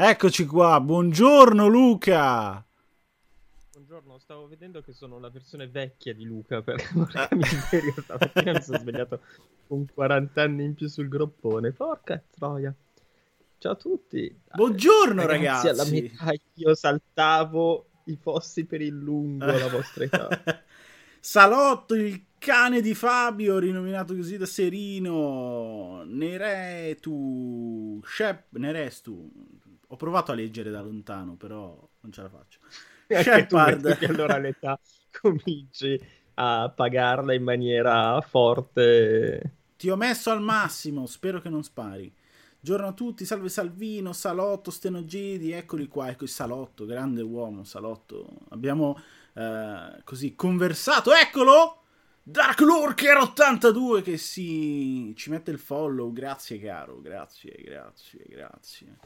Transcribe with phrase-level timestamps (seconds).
[0.00, 2.64] Eccoci qua, buongiorno Luca.
[3.72, 8.62] Buongiorno, stavo vedendo che sono la versione vecchia di Luca perché porca miseria, stamattina mi
[8.62, 9.20] sono svegliato
[9.66, 11.72] con 40 anni in più sul groppone.
[11.72, 12.72] Porca troia.
[13.58, 14.32] Ciao a tutti.
[14.54, 15.66] Buongiorno ragazzi.
[15.66, 15.68] ragazzi.
[15.68, 20.28] Alla metà io saltavo i fossi per il lungo alla vostra età.
[21.18, 26.04] Salotto, il cane di Fabio, rinominato così da Serino.
[26.04, 28.00] Neretu.
[28.04, 28.56] Shep.
[28.56, 29.28] Nerestu.
[29.88, 32.58] Ho provato a leggere da lontano, però non ce la faccio.
[33.08, 33.80] Shepard.
[33.80, 34.78] perché allora all'età
[35.20, 35.98] cominci
[36.34, 39.54] a pagarla in maniera forte.
[39.76, 42.12] Ti ho messo al massimo, spero che non spari.
[42.60, 48.28] Giorno a tutti, salve Salvino, Salotto, Stenogidi, eccoli qua, ecco il Salotto, grande uomo, Salotto.
[48.50, 49.00] Abbiamo
[49.34, 51.82] eh, così conversato, eccolo!
[52.22, 58.98] Dark Lurker 82 che si ci mette il follow, grazie caro, grazie, grazie, grazie.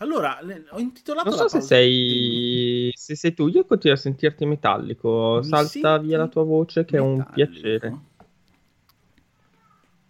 [0.00, 0.40] Allora,
[0.70, 5.40] ho intitolato Non so se sei, se sei tu, io continuo a sentirti metallico.
[5.42, 7.32] Mi Salta via la tua voce, che è un metallico?
[7.34, 7.98] piacere.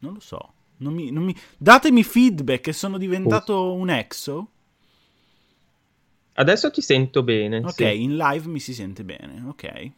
[0.00, 0.52] Non lo so.
[0.78, 4.48] Non mi, non mi- Datemi feedback che sono diventato un exo.
[6.34, 7.58] Adesso ti sento bene.
[7.62, 8.02] Ok, sì.
[8.02, 9.91] in live mi si sente bene, ok.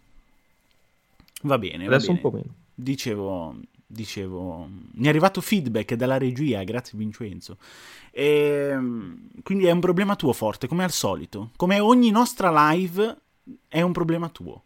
[1.42, 2.20] Va bene, va Adesso un bene.
[2.20, 2.54] po' meno.
[2.74, 3.54] Dicevo,
[3.92, 7.58] dicevo, mi è arrivato feedback dalla regia, grazie Vincenzo.
[8.10, 11.50] Ehm, quindi è un problema tuo forte, come al solito.
[11.56, 13.16] Come ogni nostra live
[13.68, 14.62] è un problema tuo.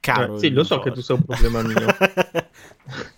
[0.00, 0.36] Caro.
[0.36, 0.98] Eh, sì, lo so che forte.
[0.98, 1.86] tu sei un problema mio.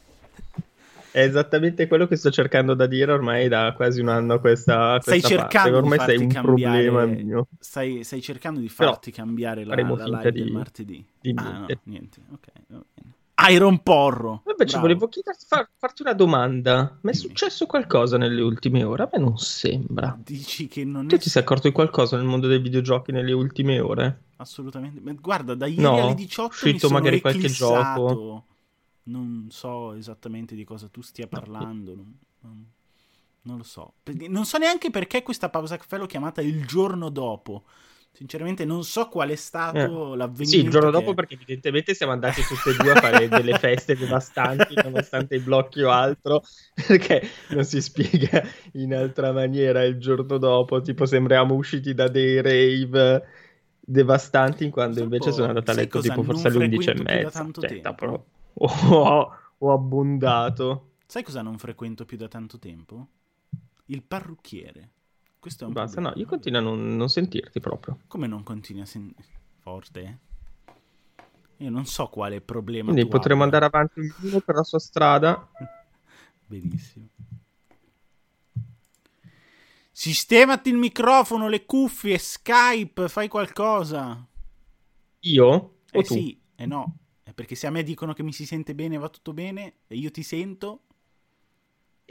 [1.12, 4.92] È esattamente quello che sto cercando da dire ormai da quasi un anno a questa,
[4.92, 5.92] a Stai questa cercando parte.
[5.92, 6.84] Ormai di sei farti un cambiare...
[6.84, 7.46] problema mio.
[7.58, 11.04] Stai, stai cercando di Però farti cambiare la, la live di- del martedì.
[11.20, 12.20] di ah, no, niente.
[12.30, 13.14] Ok, va bene.
[13.48, 14.42] Iron Porro.
[14.46, 14.80] Invece Bravo.
[14.86, 16.98] volevo chiederti, far- farti una domanda.
[17.00, 19.02] Ma è successo qualcosa nelle ultime ore?
[19.04, 20.18] A me non sembra.
[20.22, 23.32] Dici che non Tu è ti sei accorto di qualcosa nel mondo dei videogiochi nelle
[23.32, 24.22] ultime ore?
[24.36, 25.00] assolutamente.
[25.00, 28.06] Ma guarda, da ieri No, alle 18 mi uscito sono magari qualche eclissato.
[28.08, 28.44] gioco.
[29.04, 31.94] Non so esattamente di cosa tu stia parlando.
[31.94, 32.64] Non, non-
[33.42, 33.94] non lo so.
[34.28, 37.64] Non so neanche perché questa pausa caffè l'ho chiamata il giorno dopo.
[38.12, 40.44] Sinceramente, non so qual è stato l'avvenimento.
[40.44, 43.56] Sì, il giorno che- dopo perché evidentemente siamo andati tutti e due a fare delle
[43.56, 46.42] feste devastanti nonostante i blocchi o altro,
[46.86, 52.42] perché non si spiega in altra maniera il giorno dopo, tipo sembriamo usciti da dei
[52.42, 53.22] rave
[53.80, 58.24] devastanti quando invece sono andato a letto tipo forse alle 11 e mezza, cioè, proprio-
[58.54, 60.88] ho, ho abbondato.
[61.06, 63.08] Sai cosa non frequento più da tanto tempo?
[63.86, 64.90] Il parrucchiere.
[65.40, 66.02] Questo è un Basta, problema.
[66.02, 67.98] no, io continuo a non, non sentirti proprio.
[68.08, 69.26] Come non continui a sentire
[69.60, 70.18] forte?
[71.58, 73.32] Io non so quale problema Quindi abbia.
[73.44, 75.48] andare avanti ognuno per la sua strada.
[76.48, 77.08] Benissimo.
[79.92, 84.26] Sistemati il microfono, le cuffie, Skype, fai qualcosa.
[85.34, 85.48] Io
[85.92, 86.18] o Eh tu?
[86.18, 86.96] sì, eh no.
[87.22, 89.96] È perché se a me dicono che mi si sente bene, va tutto bene, e
[89.96, 90.84] io ti sento,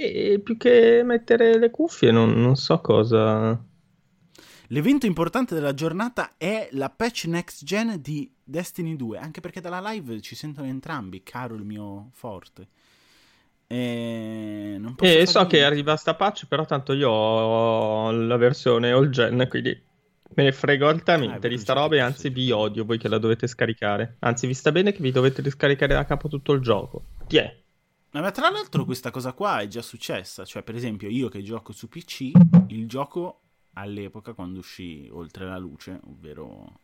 [0.01, 3.61] E più che mettere le cuffie, non, non so cosa.
[4.67, 9.81] L'evento importante della giornata è la patch next gen di Destiny 2, anche perché dalla
[9.81, 12.69] live ci sentono entrambi, caro il mio forte.
[13.67, 19.47] E E so che arriva sta patch, però tanto io ho la versione all gen,
[19.49, 19.77] quindi
[20.35, 22.29] me ne frego Ah, altamente è di sta vero, roba e anzi sì.
[22.29, 24.15] vi odio voi che la dovete scaricare.
[24.19, 27.03] Anzi, vi sta bene che vi dovete riscaricare da capo tutto il gioco.
[27.27, 27.53] Tiè.
[28.11, 31.71] Ma tra l'altro questa cosa qua è già successa, cioè per esempio io che gioco
[31.73, 32.31] su PC,
[32.67, 33.39] il gioco
[33.73, 36.79] all'epoca quando uscì Oltre la luce, ovvero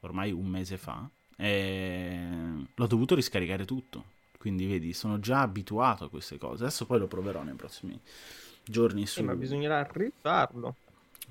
[0.00, 2.28] ormai un mese fa, eh,
[2.74, 4.14] l'ho dovuto riscaricare tutto.
[4.38, 6.64] Quindi vedi, sono già abituato a queste cose.
[6.64, 7.98] Adesso poi lo proverò nei prossimi
[8.62, 10.76] giorni su, Eh, ma bisognerà rifarlo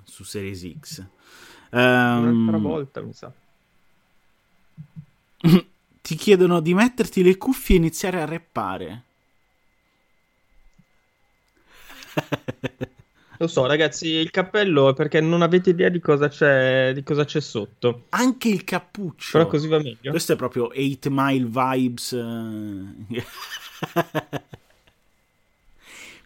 [0.04, 1.06] su Series X.
[1.70, 3.32] un'altra Ehm, volta, mi sa.
[6.16, 9.04] Ti chiedono di metterti le cuffie e iniziare a reppare.
[13.38, 17.26] Lo so, ragazzi, il cappello è perché non avete idea di cosa c'è, di cosa
[17.26, 18.06] c'è sotto.
[18.10, 19.38] Anche il cappuccio.
[19.38, 20.12] Però così va meglio.
[20.12, 22.14] Questo è proprio 8 Mile Vibes.
[22.14, 23.26] eh.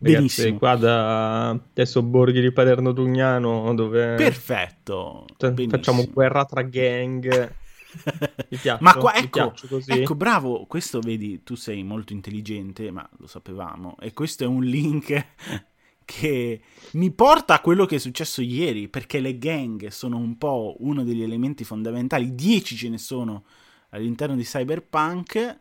[0.02, 0.58] Ragazzi, Benissimo.
[0.60, 5.25] qua da adesso Borghi di Paderno Dugnano, dove Perfetto.
[5.36, 7.54] t- facciamo guerra tra gang.
[8.50, 9.54] Piaccio, ma qua, ecco,
[9.88, 14.64] ecco, bravo, questo vedi, tu sei molto intelligente, ma lo sapevamo, e questo è un
[14.64, 15.26] link
[16.06, 20.76] che mi porta a quello che è successo ieri, perché le gang sono un po'
[20.80, 23.44] uno degli elementi fondamentali, 10 ce ne sono
[23.90, 25.58] all'interno di Cyberpunk,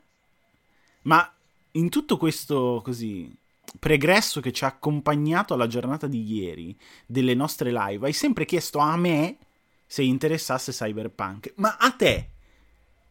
[1.02, 1.32] ma
[1.72, 3.34] in tutto questo così
[3.78, 6.76] pregresso che ci ha accompagnato alla giornata di ieri
[7.06, 9.36] delle nostre live, hai sempre chiesto a me
[9.88, 11.54] se interessasse Cyberpunk.
[11.56, 12.28] Ma a te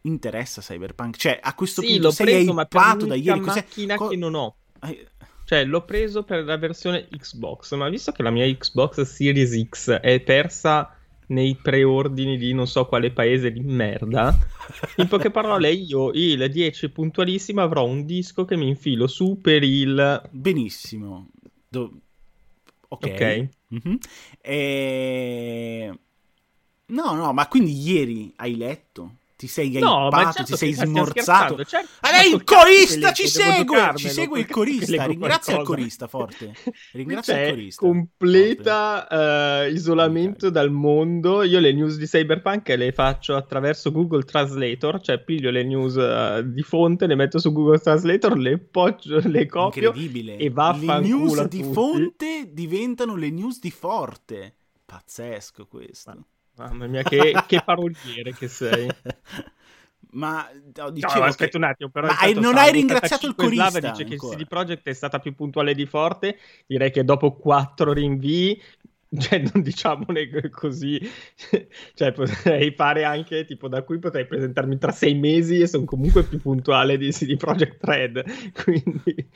[0.02, 1.16] interessa Cyberpunk?
[1.16, 3.40] Cioè, a questo sì, punto l'ho sei preso, hypato da ieri.
[3.40, 3.60] Cos'è?
[3.62, 4.56] macchina Co- che non ho.
[4.78, 5.06] hai-
[5.44, 9.90] Cioè, l'ho preso per la versione Xbox, ma visto che la mia Xbox Series X
[9.90, 10.94] è persa
[11.28, 14.34] nei preordini di non so quale paese di merda,
[14.96, 19.62] in poche parole io il 10 puntualissimo avrò un disco che mi infilo su per
[19.62, 20.22] il...
[20.30, 21.28] Benissimo.
[21.68, 22.00] Do-
[22.90, 23.04] Ok.
[23.04, 23.48] Ok.
[23.68, 23.98] Mhm.
[24.40, 25.98] E...
[26.88, 29.16] No, no, ma quindi ieri hai letto?
[29.38, 31.64] Ti sei No, ma certo ti sei smorzato?
[31.64, 31.88] certo.
[32.10, 35.04] Lei, il Ma col corista cazzo ci segue, ci segue il corista.
[35.06, 36.54] Ringrazia il corista, forte.
[36.90, 37.86] Ringrazia C'è il corista.
[37.86, 41.44] completa eh, isolamento dal mondo.
[41.44, 46.42] Io le news di Cyberpunk le faccio attraverso Google Translator, cioè piglio le news eh,
[46.44, 50.34] di fonte, le metto su Google Translator, le, poggio, le copio Incredibile.
[50.34, 54.56] e le vaffanculo news a di fonte diventano le news di forte.
[54.84, 56.24] Pazzesco questo.
[56.58, 58.88] Mamma mia, che, che paroliere che sei.
[60.10, 63.46] Ma no, No, dicevo aspetta che- un attimo, però hai- non hai ringraziato il 85
[63.48, 64.36] Slava corista dice che ancora.
[64.36, 66.38] CD Projekt è stata più puntuale di Forte.
[66.66, 68.60] Direi che dopo quattro rinvii,
[69.18, 70.98] cioè non diciamone così,
[71.94, 76.24] cioè potrei fare anche tipo da qui potrei presentarmi tra sei mesi e sono comunque
[76.24, 78.24] più puntuale di CD Projekt Red.
[78.64, 79.28] Quindi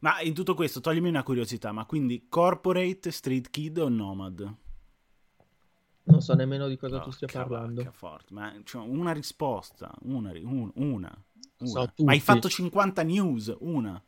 [0.00, 4.54] Ma in tutto questo, toglimi una curiosità, ma quindi corporate, street kid o nomad?
[6.04, 7.82] Non so nemmeno di cosa tu Porca stia parlando.
[7.92, 8.32] forte.
[8.34, 11.24] Ma cioè, una risposta, una, un- una.
[11.62, 11.86] So una.
[11.86, 12.02] tutti.
[12.04, 14.02] Ma hai fatto 50 news, una.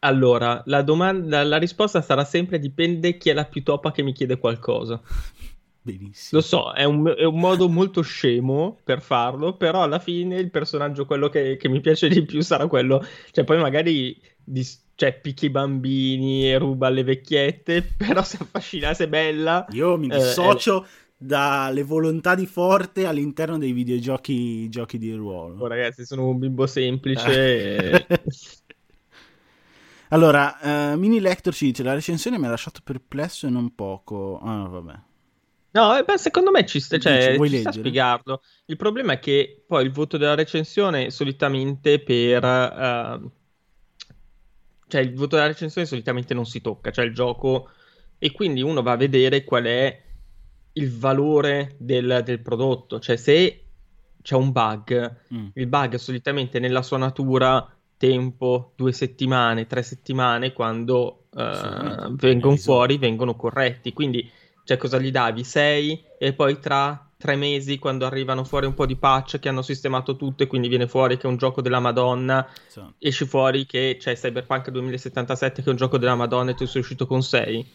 [0.00, 4.12] Allora, la domanda, la risposta sarà sempre dipende chi è la più topa che mi
[4.12, 5.00] chiede qualcosa.
[5.82, 6.40] Benissimo.
[6.40, 10.50] Lo so, è un, è un modo molto scemo per farlo, però alla fine il
[10.50, 13.02] personaggio, quello che, che mi piace di più, sarà quello.
[13.30, 18.92] Cioè, poi magari dis- cioè, picchi i bambini e ruba le vecchiette, però se affascina,
[18.94, 19.64] se è bella.
[19.68, 20.86] Io mi Eh, dissocio
[21.16, 25.64] dalle volontà di forte all'interno dei videogiochi giochi di ruolo.
[25.64, 28.06] Oh, ragazzi, sono un bimbo semplice.
[28.06, 28.06] e-
[30.10, 34.38] Allora, eh, Mini Lector ci dice: La recensione mi ha lasciato perplesso e non poco.
[34.40, 34.94] Ah, vabbè.
[35.72, 38.40] No, eh, beh, secondo me ci sta, cioè, Dici, vuoi ci sta spiegarlo.
[38.66, 42.44] Il problema è che poi il voto della recensione solitamente per...
[42.44, 43.20] eh,
[44.88, 47.70] cioè il voto della recensione solitamente non si tocca, cioè il gioco...
[48.18, 50.05] E quindi uno va a vedere qual è
[50.76, 52.98] il valore del, del prodotto.
[53.00, 53.64] Cioè se
[54.22, 55.46] c'è un bug, Mm.
[55.54, 62.26] il bug solitamente nella sua natura tempo, due settimane, tre settimane, quando Assolutamente.
[62.26, 63.92] vengono Hai fuori, vengono corretti.
[63.92, 64.28] Quindi,
[64.64, 65.44] cioè, cosa gli davi?
[65.44, 69.62] 6 e poi tra tre mesi, quando arrivano fuori un po' di patch che hanno
[69.62, 72.92] sistemato tutto e quindi viene fuori che è un gioco della Madonna, So.
[72.98, 76.82] esce fuori che c'è Cyberpunk 2077 che è un gioco della Madonna e tu sei
[76.82, 77.66] uscito con 6.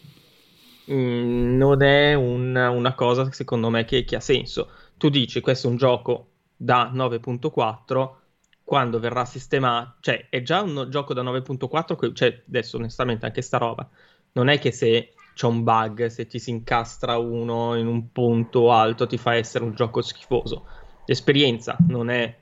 [0.90, 4.70] Mm, non è un- una cosa secondo me che, che ha senso.
[4.96, 8.18] Tu dici questo è un gioco da 9.4
[8.64, 13.42] quando verrà sistemato, cioè è già un gioco da 9.4, que- cioè adesso onestamente anche
[13.42, 13.88] sta roba,
[14.32, 18.70] non è che se c'è un bug, se ti si incastra uno in un punto
[18.72, 20.66] alto ti fa essere un gioco schifoso.
[21.04, 22.34] L'esperienza non è,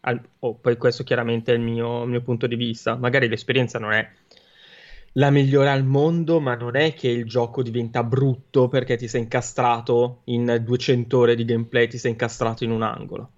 [0.00, 3.78] al- oh, poi questo chiaramente è il mio, il mio punto di vista, magari l'esperienza
[3.78, 4.08] non è
[5.14, 9.22] la migliore al mondo, ma non è che il gioco diventa brutto perché ti sei
[9.22, 13.30] incastrato in 200 ore di gameplay, ti sei incastrato in un angolo.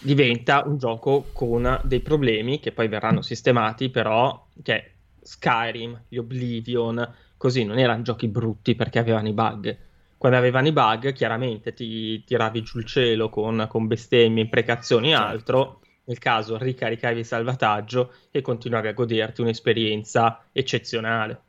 [0.00, 4.92] Diventa un gioco con dei problemi che poi verranno sistemati, però, cioè,
[5.22, 9.78] Skyrim, gli Oblivion, così non erano giochi brutti perché avevano i bug.
[10.16, 15.16] Quando avevano i bug, chiaramente ti tiravi giù il cielo con, con bestemmie, imprecazioni e
[15.16, 15.26] Certo.
[15.26, 15.80] altro.
[16.06, 21.40] Nel caso ricaricavi il salvataggio e continuavi a goderti un'esperienza eccezionale.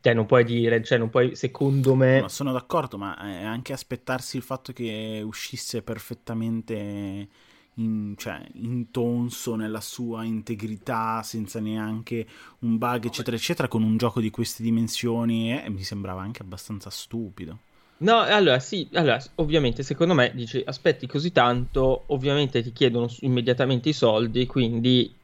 [0.00, 3.72] Cioè, non puoi dire, cioè, non puoi, secondo me, Ma sono d'accordo, ma è anche
[3.72, 7.28] aspettarsi il fatto che uscisse perfettamente
[7.74, 12.26] in, cioè, intonso nella sua integrità, senza neanche
[12.60, 16.90] un bug, eccetera, eccetera, con un gioco di queste dimensioni, eh, mi sembrava anche abbastanza
[16.90, 17.58] stupido.
[17.98, 23.88] No, allora sì, allora, ovviamente secondo me dici aspetti così tanto, ovviamente ti chiedono immediatamente
[23.88, 25.14] i soldi, quindi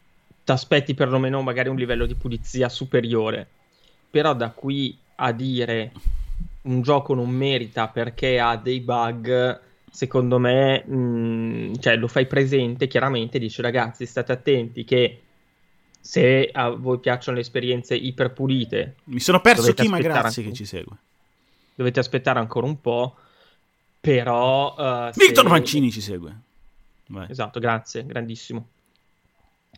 [0.44, 3.46] ti aspetti perlomeno magari un livello di pulizia superiore.
[4.10, 5.92] Però da qui a dire
[6.62, 9.60] un gioco non merita perché ha dei bug,
[9.90, 15.20] secondo me, mh, cioè lo fai presente chiaramente, dici ragazzi state attenti che
[16.00, 20.42] se a voi piacciono le esperienze iperpulite, Mi sono perso Dovete chi, ma aspettare grazie
[20.42, 20.96] che ci segue.
[21.74, 23.16] Dovete aspettare ancora un po',
[24.00, 24.74] però...
[24.78, 26.40] eh, Victor se- Mancini ci segue.
[27.08, 27.26] Vai.
[27.30, 28.68] Esatto, grazie, grandissimo.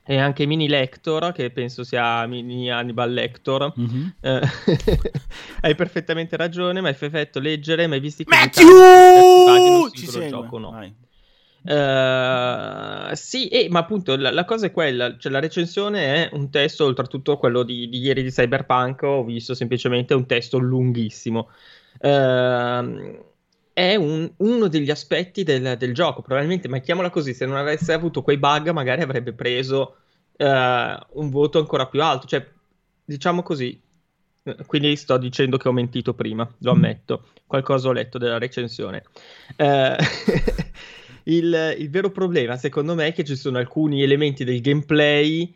[0.06, 3.72] E anche Mini Lector, che penso sia Mini Hannibal Lector.
[3.78, 4.06] Mm-hmm.
[4.20, 4.40] Eh,
[5.62, 9.88] hai perfettamente ragione, ma è effetto leggere, ma hai visti che Matthew!
[9.90, 10.28] Ci segue.
[10.28, 10.78] gioco, no?
[11.64, 16.50] Uh, sì, eh, ma appunto la, la, cosa è quella, cioè la recensione è un
[16.50, 21.48] testo, oltretutto quello di, di ieri di Cyberpunk, ho visto semplicemente un testo lunghissimo.
[22.04, 23.24] Uh,
[23.72, 28.22] è un, uno degli aspetti del, del, gioco, probabilmente, mettiamola così, se non avesse avuto
[28.22, 29.96] quei bug magari avrebbe preso
[30.36, 32.46] uh, un voto ancora più alto, cioè
[33.02, 33.80] diciamo così,
[34.66, 39.02] quindi sto dicendo che ho mentito prima, lo ammetto, qualcosa ho letto della recensione.
[39.56, 39.96] Uh,
[41.24, 45.52] il, il, vero problema, secondo me, è che ci sono alcuni elementi del gameplay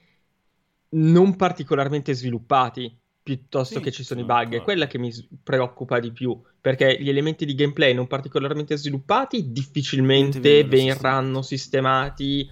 [0.91, 2.98] non particolarmente sviluppati
[3.29, 4.55] piuttosto sì, che ci sono i bug.
[4.55, 9.53] È quella che mi preoccupa di più, perché gli elementi di gameplay non particolarmente sviluppati
[9.53, 12.51] difficilmente verranno sistemati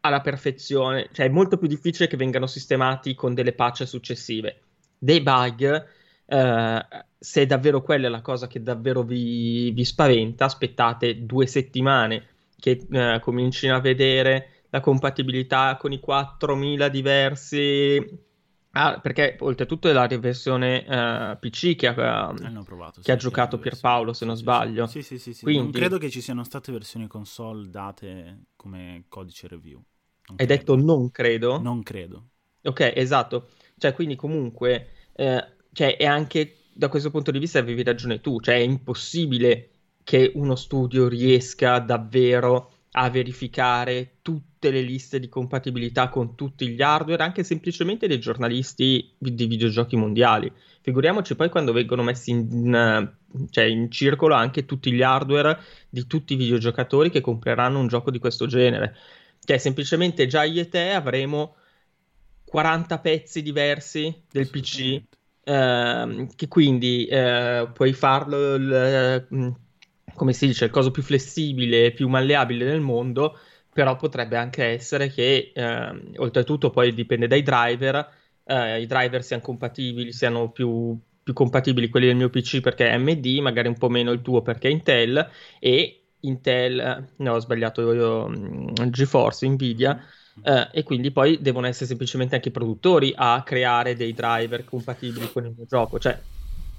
[0.00, 4.60] alla perfezione, cioè è molto più difficile che vengano sistemati con delle patch successive.
[4.96, 5.86] Dei bug,
[6.24, 6.86] eh,
[7.18, 12.86] se è davvero quella la cosa che davvero vi, vi spaventa, aspettate due settimane che
[12.90, 18.24] eh, comincino a vedere la compatibilità con i 4000 diversi.
[18.78, 21.94] Ah, perché oltretutto è la versione uh, PC che, ha,
[22.62, 24.86] provato, che sì, ha giocato Pierpaolo, se non sbaglio.
[24.86, 25.32] Sì, sì, sì.
[25.32, 25.44] sì.
[25.44, 25.62] Quindi...
[25.62, 29.82] Non credo che ci siano state versioni console date come codice review.
[30.28, 30.54] Non Hai credo.
[30.54, 31.58] detto non credo?
[31.58, 32.28] Non credo.
[32.64, 33.48] Ok, esatto.
[33.78, 38.40] Cioè, quindi comunque, eh, cioè, è anche da questo punto di vista avevi ragione tu,
[38.40, 39.70] cioè è impossibile
[40.04, 44.18] che uno studio riesca davvero a verificare
[44.66, 49.96] tutte le liste di compatibilità con tutti gli hardware, anche semplicemente dei giornalisti di videogiochi
[49.96, 50.50] mondiali.
[50.80, 53.10] Figuriamoci poi quando vengono messi in,
[53.50, 55.58] cioè in circolo anche tutti gli hardware
[55.88, 58.96] di tutti i videogiocatori che compreranno un gioco di questo genere.
[59.44, 61.56] Cioè, semplicemente già io e te avremo
[62.44, 65.02] 40 pezzi diversi del PC.
[65.48, 69.56] Eh, che quindi eh, puoi farlo il,
[70.14, 73.38] come si dice, il coso più flessibile, più malleabile del mondo,
[73.76, 78.10] però potrebbe anche essere che, eh, oltretutto poi dipende dai driver,
[78.44, 82.94] eh, i driver siano compatibili, siano più, più, compatibili quelli del mio PC perché è
[82.94, 85.28] AMD, magari un po' meno il tuo perché è Intel,
[85.58, 90.02] e Intel, no ho sbagliato io, mm, GeForce, Nvidia,
[90.42, 95.30] eh, e quindi poi devono essere semplicemente anche i produttori a creare dei driver compatibili
[95.30, 96.18] con il mio gioco, cioè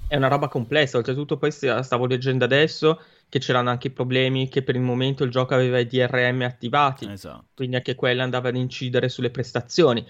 [0.08, 4.74] è una roba complessa, oltretutto poi stavo leggendo adesso che c'erano anche problemi che per
[4.74, 7.46] il momento il gioco aveva i DRM attivati, esatto.
[7.54, 10.06] quindi anche quella andava ad incidere sulle prestazioni.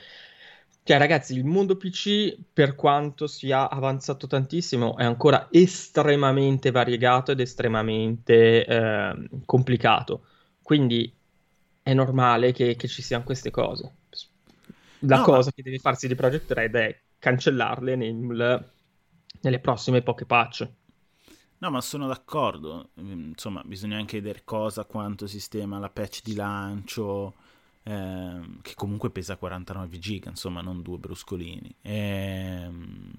[0.88, 7.40] Cioè, ragazzi, il mondo PC, per quanto sia avanzato tantissimo, è ancora estremamente variegato ed
[7.40, 10.24] estremamente eh, complicato.
[10.62, 11.12] Quindi
[11.82, 13.92] è normale che, che, ci siano queste cose.
[15.00, 15.52] La no, cosa ma...
[15.54, 18.70] che deve farsi di Project Red è cancellarle nel,
[19.42, 20.66] nelle prossime poche patch.
[21.58, 22.90] No, ma sono d'accordo.
[22.96, 27.34] Ehm, insomma, bisogna anche vedere cosa, quanto sistema la patch di lancio,
[27.82, 31.74] ehm, che comunque pesa 49 giga, insomma, non due bruscolini.
[31.82, 33.10] Ehm,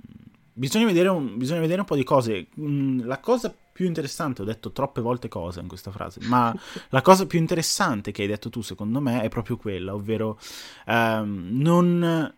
[0.54, 2.48] bisogna, vedere un, bisogna vedere un po' di cose.
[2.60, 6.54] Mm, la cosa più interessante, ho detto troppe volte cose in questa frase, ma
[6.90, 10.40] la cosa più interessante che hai detto tu, secondo me, è proprio quella, ovvero
[10.86, 12.34] ehm, non...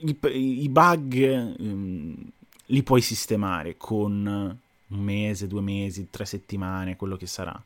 [0.00, 2.14] I, i bug um,
[2.66, 4.56] li puoi sistemare con
[4.88, 7.62] un mese, due mesi, tre settimane, quello che sarà.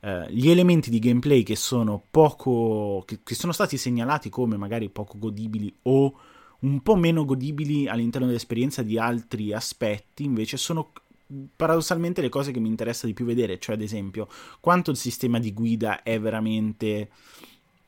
[0.00, 4.88] Uh, gli elementi di gameplay che sono poco che, che, sono stati segnalati come magari
[4.88, 6.18] poco godibili o
[6.60, 10.90] un po' meno godibili all'interno dell'esperienza di altri aspetti invece sono
[11.54, 14.26] paradossalmente le cose che mi interessa di più vedere cioè ad esempio
[14.58, 17.08] quanto il sistema di guida è veramente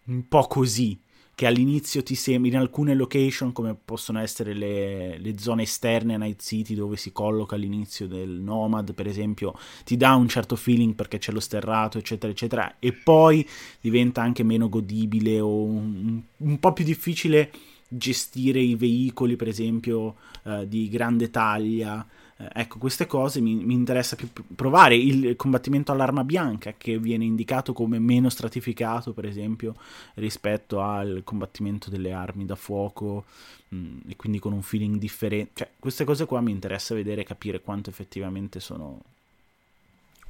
[0.04, 0.96] un po' così
[1.34, 6.18] che all'inizio ti sembra in alcune location come possono essere le, le, zone esterne a
[6.18, 10.94] Night City dove si colloca all'inizio del Nomad per esempio ti dà un certo feeling
[10.94, 13.46] perché c'è lo sterrato eccetera eccetera e poi
[13.80, 17.50] diventa anche meno godibile o un, un po' più difficile
[17.88, 23.74] gestire i veicoli per esempio eh, di grande taglia eh, ecco, queste cose mi, mi,
[23.74, 24.96] interessa più provare.
[24.96, 29.74] Il combattimento all'arma bianca, che viene indicato come meno stratificato, per esempio,
[30.14, 33.24] rispetto al combattimento delle armi da fuoco,
[33.68, 35.52] mh, mm, e quindi con un feeling differente.
[35.54, 39.00] Cioè, queste cose qua mi interessa vedere e capire quanto effettivamente sono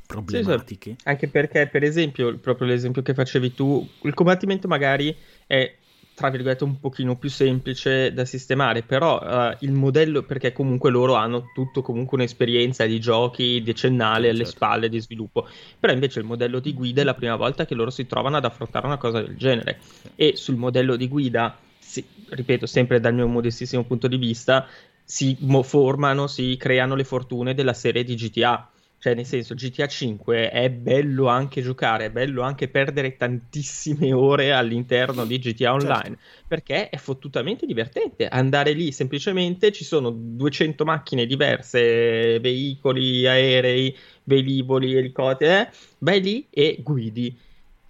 [0.06, 0.90] problematiche.
[0.90, 1.08] Sì, sì.
[1.08, 5.74] Anche perché, per esempio, proprio l'esempio che facevi tu, il combattimento magari è
[6.14, 11.14] tra virgolette un pochino più semplice da sistemare, però uh, il modello, perché comunque loro
[11.14, 14.52] hanno tutto comunque un'esperienza di giochi decennale alle certo.
[14.52, 17.90] spalle di sviluppo, però invece il modello di guida è la prima volta che loro
[17.90, 19.80] si trovano ad affrontare una cosa del genere
[20.14, 24.66] e sul modello di guida sì, ripeto, sempre dal mio modestissimo punto di vista,
[25.04, 28.70] si formano, si creano le fortune della serie di GTA.
[29.04, 34.54] Cioè, nel senso, GTA 5 è bello anche giocare, è bello anche perdere tantissime ore
[34.54, 35.84] all'interno di GTA certo.
[35.84, 36.44] Online, certo.
[36.48, 38.26] perché è fottutamente divertente.
[38.28, 45.68] Andare lì semplicemente ci sono 200 macchine diverse, veicoli, aerei, velivoli, elicotteri, eh?
[45.98, 47.38] vai lì e guidi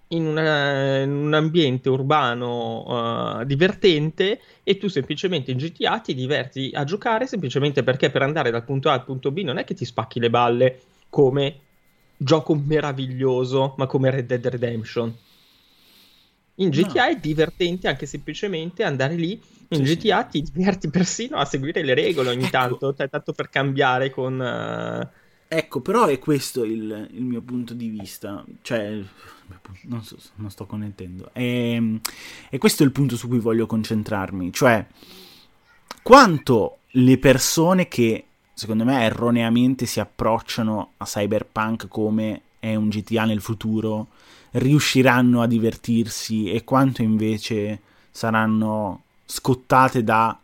[0.09, 6.71] in, una, in un ambiente urbano uh, divertente e tu semplicemente in GTA ti diverti
[6.73, 9.73] a giocare semplicemente perché per andare dal punto A al punto B non è che
[9.73, 10.79] ti spacchi le balle
[11.15, 11.59] come
[12.17, 15.15] gioco meraviglioso, ma come Red Dead Redemption.
[16.55, 17.11] In GTA no.
[17.11, 19.41] è divertente anche semplicemente andare lì.
[19.69, 20.41] In sì, GTA sì.
[20.43, 22.51] ti diverti persino a seguire le regole ogni ecco.
[22.51, 24.37] tanto, cioè, tanto per cambiare con.
[24.37, 25.07] Uh...
[25.47, 28.43] Ecco, però è questo il, il, mio punto di vista.
[28.61, 29.01] Cioè,
[29.83, 31.29] non, so, non sto connettendo.
[31.31, 32.01] E,
[32.49, 34.51] e questo è il punto su cui voglio concentrarmi.
[34.51, 34.85] Cioè,
[36.03, 43.25] quanto le persone che secondo me erroneamente si approcciano a Cyberpunk come è un GTA
[43.25, 44.07] nel futuro,
[44.51, 50.39] riusciranno a divertirsi e quanto invece saranno scottate da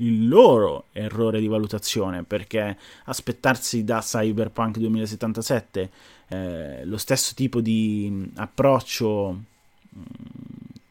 [0.00, 5.90] il loro errore di valutazione perché aspettarsi da Cyberpunk 2077
[6.28, 9.42] eh, lo stesso tipo di approccio
[9.88, 10.00] mh,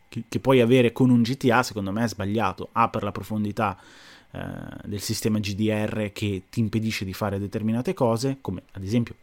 [0.10, 2.69] che, che, puoi avere con un GTA secondo me è sbagliato.
[2.74, 3.77] A per la profondità
[4.32, 4.40] eh,
[4.86, 9.16] del sistema GDR che ti impedisce di fare determinate cose, come ad esempio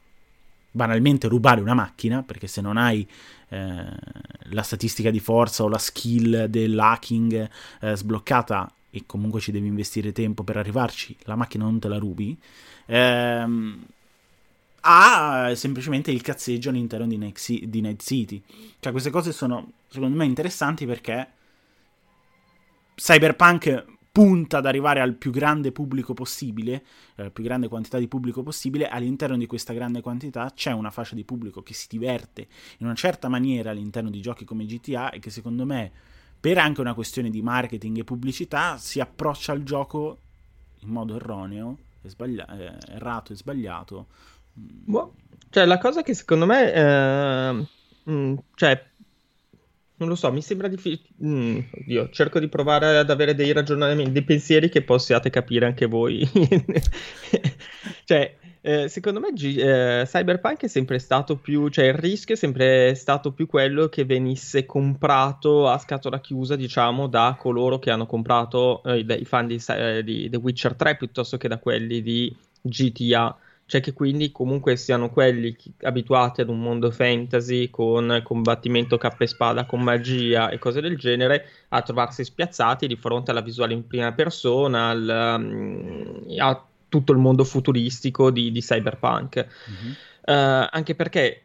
[0.71, 3.07] banalmente rubare una macchina, perché se non hai
[3.49, 3.85] eh,
[4.51, 10.13] la statistica di forza o la skill dell'hacking eh, sbloccata e comunque ci devi investire
[10.13, 12.37] tempo per arrivarci, la macchina non te la rubi.
[12.87, 13.85] Ehm,
[14.81, 18.43] ha semplicemente il cazzeggio all'interno di Night, di Night City.
[18.79, 21.29] Cioè, queste cose sono secondo me interessanti perché
[22.95, 23.85] Cyberpunk
[24.17, 26.83] punta ad arrivare al più grande pubblico possibile,
[27.17, 30.91] alla eh, più grande quantità di pubblico possibile, all'interno di questa grande quantità c'è una
[30.91, 32.47] fascia di pubblico che si diverte
[32.79, 35.93] in una certa maniera all'interno di giochi come GTA e che secondo me,
[36.41, 40.17] per anche una questione di marketing e pubblicità, si approccia al gioco
[40.79, 44.07] in modo erroneo, sbaglia- eh, errato e sbagliato.
[44.55, 45.13] Boh.
[45.51, 46.73] Cioè, la cosa che secondo me...
[46.73, 47.67] Eh,
[48.11, 48.83] mm, cioè,
[49.99, 51.09] non lo so, mi sembra difficile.
[51.25, 55.87] Mm, oddio, cerco di provare ad avere dei ragionamenti, dei pensieri che possiate capire anche
[55.87, 56.29] voi.
[58.05, 62.39] cioè, eh, secondo me G- eh, Cyberpunk è sempre stato più, cioè il rischio è
[62.39, 68.07] sempre stato più quello che venisse comprato a scatola chiusa, diciamo, da coloro che hanno
[68.07, 72.35] comprato eh, i fan di, eh, di The Witcher 3 piuttosto che da quelli di
[72.61, 79.25] GTA cioè che quindi comunque siano quelli abituati ad un mondo fantasy con combattimento cappa
[79.25, 83.75] e spada, con magia e cose del genere, a trovarsi spiazzati di fronte alla visuale
[83.75, 89.47] in prima persona, al, um, a tutto il mondo futuristico di, di Cyberpunk.
[89.71, 89.93] Mm-hmm.
[90.27, 91.43] Uh, anche perché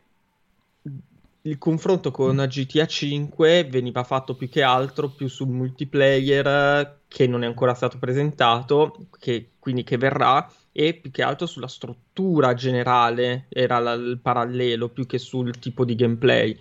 [1.44, 7.44] il confronto con GTA 5 veniva fatto più che altro più sul multiplayer che non
[7.44, 13.46] è ancora stato presentato, che, quindi che verrà e più che altro sulla struttura generale
[13.50, 16.58] era la, il parallelo più che sul tipo di gameplay.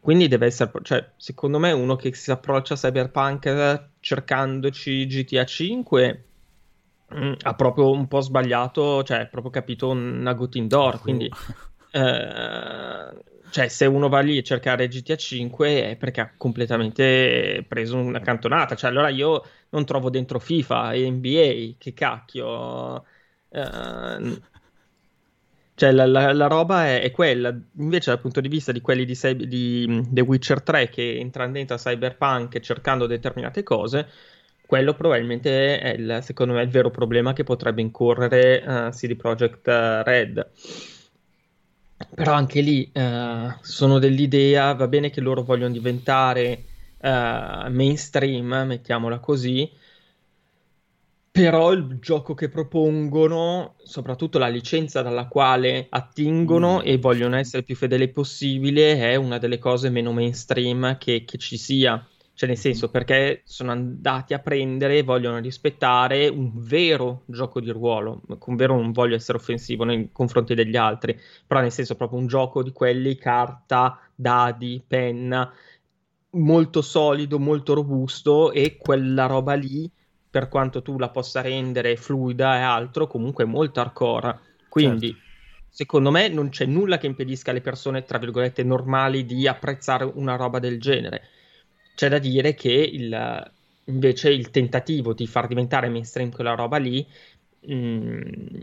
[0.00, 6.24] Quindi deve essere, cioè, secondo me, uno che si approccia a Cyberpunk cercandoci GTA 5
[7.08, 11.00] mh, ha proprio un po' sbagliato, cioè, proprio capito una gota indoor.
[11.00, 11.30] Quindi,
[11.92, 17.96] eh, cioè, se uno va lì a cercare GTA 5 è perché ha completamente preso
[17.96, 18.74] una cantonata.
[18.74, 23.04] Cioè, allora io non trovo dentro FIFA e NBA, che cacchio
[23.52, 24.40] Uh,
[25.74, 29.04] cioè la, la, la roba è, è, quella, invece dal punto di vista di quelli
[29.04, 29.16] di,
[29.48, 34.08] di The Witcher 3 che entrano dentro a Cyberpunk cercando determinate cose,
[34.64, 39.66] quello probabilmente è il, secondo me il vero problema che potrebbe incorrere uh, CD Projekt
[39.66, 40.50] Red.
[42.14, 46.64] Però anche lì uh, sono dell'idea, va bene che loro vogliono diventare
[46.98, 49.70] uh, mainstream, mettiamola così,
[51.32, 56.80] però il gioco che propongono, soprattutto la licenza dalla quale attingono mm.
[56.84, 61.56] e vogliono essere più fedeli possibile, è una delle cose meno mainstream che, che ci
[61.56, 62.06] sia.
[62.34, 67.70] Cioè, nel senso, perché sono andati a prendere e vogliono rispettare un vero gioco di
[67.70, 68.20] ruolo.
[68.38, 72.26] Con vero non voglio essere offensivo nei confronti degli altri, però nel senso proprio un
[72.26, 75.50] gioco di quelli carta, dadi, penna,
[76.32, 79.90] molto solido, molto robusto e quella roba lì
[80.32, 84.38] per quanto tu la possa rendere fluida e altro, comunque è molto hardcore.
[84.70, 85.22] Quindi, certo.
[85.68, 90.36] secondo me, non c'è nulla che impedisca alle persone, tra virgolette, normali di apprezzare una
[90.36, 91.28] roba del genere.
[91.94, 93.52] C'è da dire che il,
[93.84, 97.06] invece il tentativo di far diventare mainstream quella roba lì
[97.66, 98.62] mh, mm,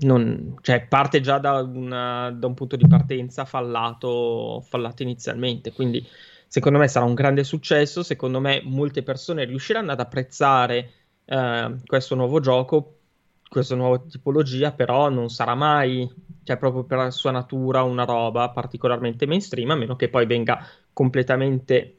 [0.00, 5.72] non, cioè, parte già da, una, da, un punto di partenza fallato, fallato inizialmente.
[5.72, 6.06] Quindi,
[6.46, 8.04] secondo me, sarà un grande successo.
[8.04, 10.92] Secondo me, molte persone riusciranno ad apprezzare
[11.28, 13.00] eh, questo nuovo gioco,
[13.48, 16.08] questa nuova tipologia, però non sarà mai,
[16.42, 20.66] cioè, proprio per la sua natura, una roba particolarmente mainstream, a meno che poi venga
[20.92, 21.94] completamente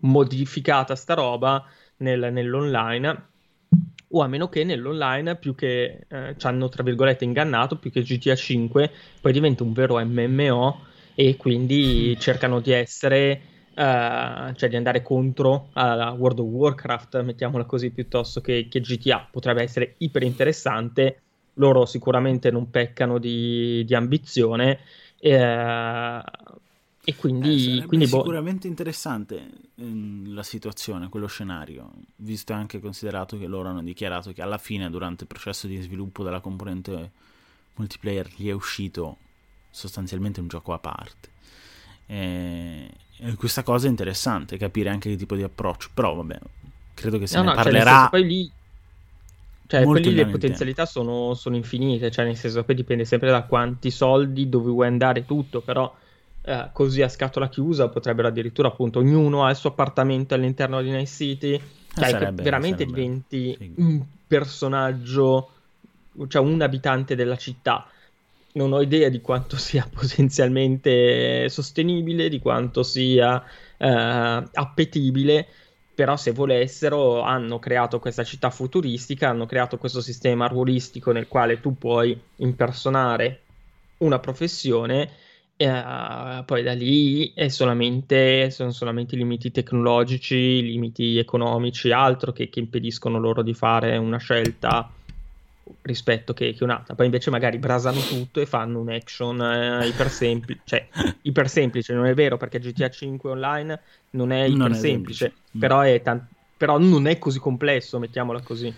[0.00, 1.64] modificata sta roba
[1.98, 3.26] nel, nell'online
[4.10, 8.02] o a meno che nell'online più che eh, ci hanno tra virgolette ingannato più che
[8.02, 14.76] GTA 5 poi diventa un vero MMO e quindi cercano di essere uh, cioè di
[14.76, 20.24] andare contro a World of Warcraft mettiamola così piuttosto che, che GTA potrebbe essere iper
[20.24, 21.20] interessante
[21.54, 24.80] loro sicuramente non peccano di, di ambizione
[25.18, 26.22] eh,
[27.04, 28.18] e quindi, eh, quindi boh...
[28.18, 34.42] sicuramente interessante ehm, la situazione, quello scenario, visto anche considerato che loro hanno dichiarato che
[34.42, 37.10] alla fine, durante il processo di sviluppo della componente
[37.76, 39.16] multiplayer, gli è uscito
[39.70, 41.30] sostanzialmente un gioco a parte.
[42.08, 46.38] E, e questa cosa è interessante, capire anche che tipo di approccio, però vabbè,
[46.94, 47.84] credo che se no, ne no, parlerà...
[47.84, 48.52] Cioè, senso, poi lì
[49.68, 53.90] cioè, lì le potenzialità sono, sono, infinite, cioè nel senso poi dipende sempre da quanti
[53.90, 55.94] soldi, dove vuoi andare tutto, però
[56.40, 60.88] eh, così a scatola chiusa, potrebbero addirittura appunto ognuno ha il suo appartamento all'interno di
[60.88, 61.60] Night City, eh,
[61.94, 62.94] cioè sarebbe, che veramente sarebbe.
[62.94, 63.72] diventi sì.
[63.76, 65.50] un personaggio,
[66.28, 67.86] cioè un abitante della città.
[68.52, 73.42] Non ho idea di quanto sia potenzialmente sostenibile, di quanto sia
[73.76, 73.86] eh,
[74.52, 75.46] appetibile,
[75.94, 81.60] però se volessero hanno creato questa città futuristica, hanno creato questo sistema ruolistico nel quale
[81.60, 83.42] tu puoi impersonare
[83.98, 85.26] una professione
[85.58, 92.60] Uh, poi da lì solamente, sono solamente i limiti tecnologici, limiti economici, altro che, che,
[92.60, 94.88] impediscono loro di fare una scelta
[95.82, 96.94] rispetto che, che, un'altra.
[96.94, 100.88] Poi invece magari brasano tutto e fanno un action eh, iper semplice, cioè
[101.22, 105.58] iper semplice, non è vero perché GTA 5 online non è iper non semplice, è
[105.58, 106.26] però, è tan-
[106.56, 108.72] però non è così complesso, mettiamola così.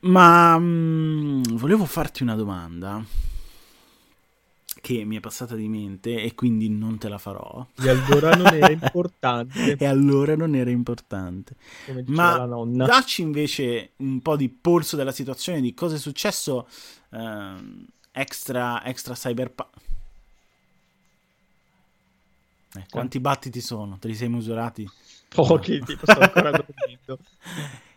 [0.00, 3.04] Ma mh, mm, volevo farti una domanda
[4.82, 7.64] che mi è passata di mente e quindi non te la farò.
[7.80, 9.76] E allora non era importante.
[9.78, 11.54] e allora non era importante.
[12.06, 16.66] Ma dacci invece un po' di polso della situazione, di cosa è successo
[17.10, 19.70] uh, extra, extra cyberpunk.
[22.74, 23.98] Eh, quanti battiti sono?
[24.00, 24.90] Te li sei misurati?
[25.28, 25.84] Pochi, no.
[25.84, 27.18] tipo sto ancora dormendo.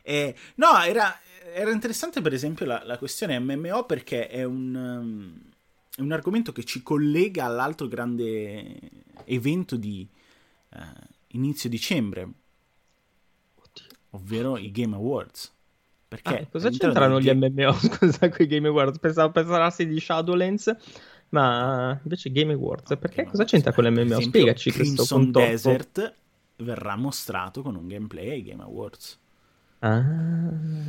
[0.03, 1.19] eh, no, era,
[1.51, 4.75] era, interessante per esempio la, la, questione MMO perché è un...
[4.75, 5.53] Um,
[5.95, 8.79] è un argomento che ci collega all'altro grande
[9.25, 10.07] evento di
[10.69, 10.77] uh,
[11.27, 12.29] inizio dicembre,
[14.11, 15.53] ovvero i Game Awards.
[16.07, 17.73] Perché ah, cosa c'entrano gli MMO?
[17.79, 18.99] Scusa, con i Game Awards.
[18.99, 20.75] Pensavo parlassi di Shadowlands,
[21.29, 22.89] ma invece Game Awards.
[22.91, 24.19] No, perché Game cosa c'entra con l'MMO?
[24.19, 26.15] Spiegaci Crimson questo Crimson Desert
[26.57, 29.19] verrà mostrato con un gameplay ai Game Awards.
[29.85, 30.03] Ah,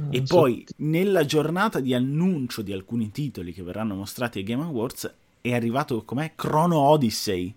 [0.08, 0.74] e poi so...
[0.78, 6.02] nella giornata di annuncio di alcuni titoli che verranno mostrati ai Game Awards è arrivato
[6.02, 7.54] com'è Chrono Odyssey.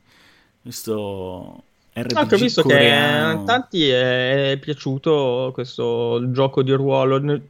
[0.62, 3.36] Questo RPG no, ho visto coreano.
[3.36, 7.42] che a tanti è piaciuto questo gioco di ruolo.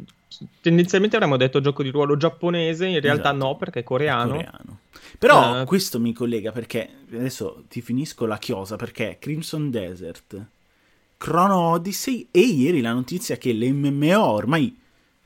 [0.61, 3.45] Tendenzialmente avremmo detto gioco di ruolo giapponese, in realtà esatto.
[3.45, 4.35] no, perché è coreano.
[4.35, 4.79] Coreano.
[5.17, 10.45] Però uh, questo mi collega perché adesso ti finisco la chiosa perché Crimson Desert
[11.19, 14.73] Chrono Odyssey e ieri la notizia che l'MMO ormai,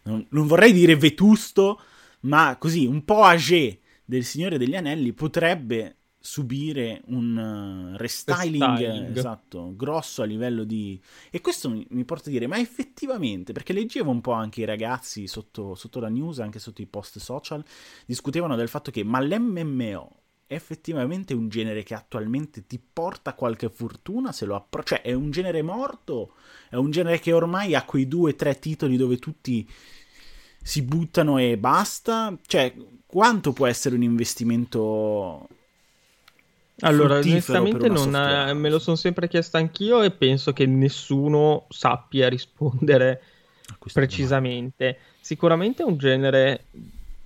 [0.06, 1.80] non, non vorrei dire vetusto,
[2.22, 9.16] ma così un po' age del Signore degli Anelli potrebbe subire un uh, restyling, restyling,
[9.16, 11.00] esatto, grosso a livello di...
[11.30, 15.28] E questo mi, porta a dire, ma effettivamente, perché leggevo un po' anche i ragazzi
[15.28, 17.64] sotto, sotto la news, anche sotto i post social,
[18.08, 24.32] discutevano del fatto che, ma l'MMO effettivamente un genere che attualmente ti porta qualche fortuna
[24.32, 26.34] se lo appro- cioè è un genere morto,
[26.70, 29.68] è un genere che ormai ha quei due o tre titoli dove tutti
[30.62, 32.74] si buttano e basta, cioè
[33.06, 35.48] quanto può essere un investimento
[36.80, 42.28] allora, onestamente non è, me lo sono sempre chiesto anch'io e penso che nessuno sappia
[42.28, 43.22] rispondere
[43.92, 44.86] precisamente.
[44.86, 45.08] Domanda.
[45.22, 46.66] Sicuramente è un genere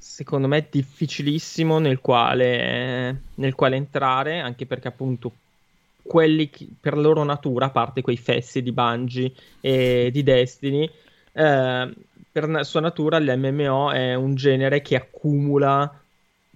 [0.08, 5.32] secondo me difficilissimo nel quale, nel quale entrare, anche perché appunto
[6.02, 10.90] quelli che, per loro natura, a parte quei fessi di Bungie e di Destiny,
[11.34, 11.94] eh,
[12.32, 16.02] per sua natura l'MMO è un genere che accumula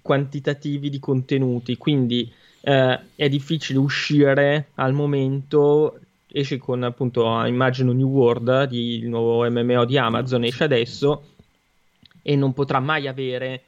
[0.00, 6.00] quantitativi di contenuti, quindi eh, è difficile uscire al momento
[6.32, 11.31] esci con appunto, immagino New World, di, il nuovo MMO di Amazon, esce adesso
[12.22, 13.64] e non potrà mai avere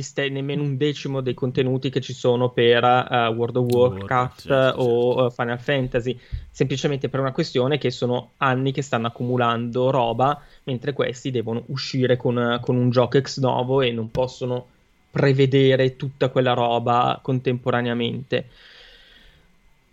[0.00, 4.80] st- nemmeno un decimo dei contenuti che ci sono per uh, World of Warcraft, certo,
[4.80, 5.30] o certo.
[5.30, 6.18] Final Fantasy,
[6.50, 12.16] semplicemente per una questione che sono anni che stanno accumulando roba, mentre questi devono uscire
[12.16, 14.66] con, con un gioco ex novo e non possono
[15.10, 18.48] prevedere tutta quella roba contemporaneamente.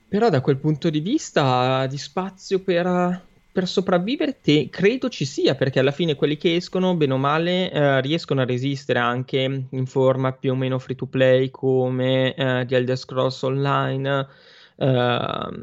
[0.08, 5.56] Però da quel punto di vista di spazio per, per sopravvivere te, credo ci sia,
[5.56, 9.86] perché alla fine quelli che escono, bene o male, eh, riescono a resistere anche in
[9.86, 14.28] forma più o meno free to play come eh, The Elder Scrolls Online.
[14.76, 15.62] Eh,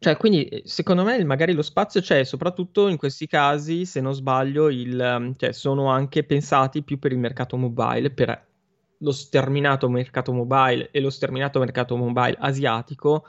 [0.00, 4.68] cioè, quindi secondo me magari lo spazio c'è, soprattutto in questi casi, se non sbaglio,
[4.70, 8.46] il, cioè, sono anche pensati più per il mercato mobile, per
[8.98, 13.24] lo sterminato mercato mobile e lo sterminato mercato mobile asiatico.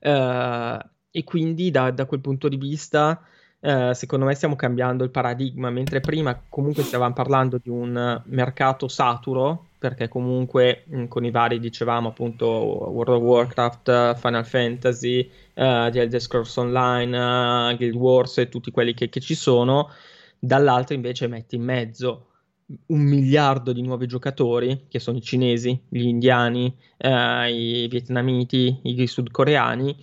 [0.00, 0.78] Uh,
[1.16, 3.24] e quindi da, da quel punto di vista
[3.60, 8.88] eh, secondo me stiamo cambiando il paradigma, mentre prima comunque stavamo parlando di un mercato
[8.88, 15.20] saturo, perché comunque mh, mm, con i vari dicevamo appunto World of Warcraft, Final Fantasy,
[15.54, 19.88] uh, The Elder Scrolls Online, uh, Guild Wars e tutti quelli che, che ci sono,
[20.38, 22.26] dall'altro invece metti in mezzo
[22.86, 29.06] un miliardo di nuovi giocatori, che sono i cinesi, gli indiani, uh, i vietnamiti, i
[29.06, 29.96] sudcoreani,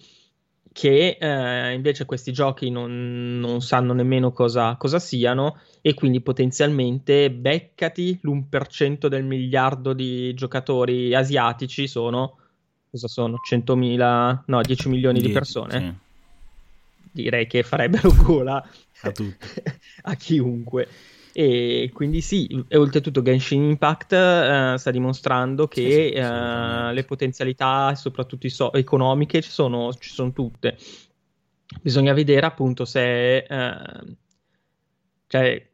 [0.74, 7.30] che eh, invece questi giochi non, non sanno nemmeno cosa, cosa, siano e quindi potenzialmente
[7.30, 12.38] beccati l'1% del miliardo di giocatori asiatici sono,
[12.90, 15.80] cosa sono, 100.000, no 10 milioni 10, di persone?
[15.80, 16.10] Sì.
[17.14, 18.56] Direi che farebbero gola
[19.02, 19.12] a,
[20.04, 20.88] a chiunque.
[21.34, 27.06] E quindi sì, e oltretutto Genshin Impact uh, sta dimostrando che sì, sì, uh, le
[27.06, 30.78] potenzialità, soprattutto so- economiche, ci sono, ci sono, tutte.
[31.82, 33.46] Bisogna vedere appunto se...
[33.50, 34.16] Uh,
[35.28, 35.66] cioè,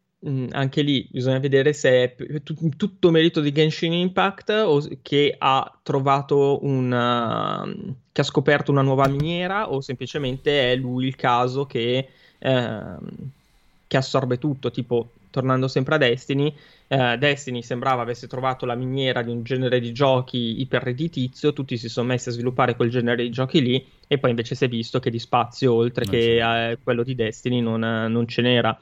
[0.51, 5.79] anche lì bisogna vedere se è t- tutto merito di Genshin Impact o che ha
[5.81, 7.63] trovato una...
[8.11, 12.09] che ha scoperto una nuova miniera o semplicemente è lui il caso che...
[12.37, 16.51] che assorbe tutto, tipo tornando sempre a Destiny,
[16.87, 21.89] eh, Destiny sembrava avesse trovato la miniera di un genere di giochi iperredditizio, tutti si
[21.89, 24.99] sono messi a sviluppare quel genere di giochi lì e poi invece si è visto
[24.99, 28.79] che di spazio oltre non che eh, quello di Destiny non, non ce n'era.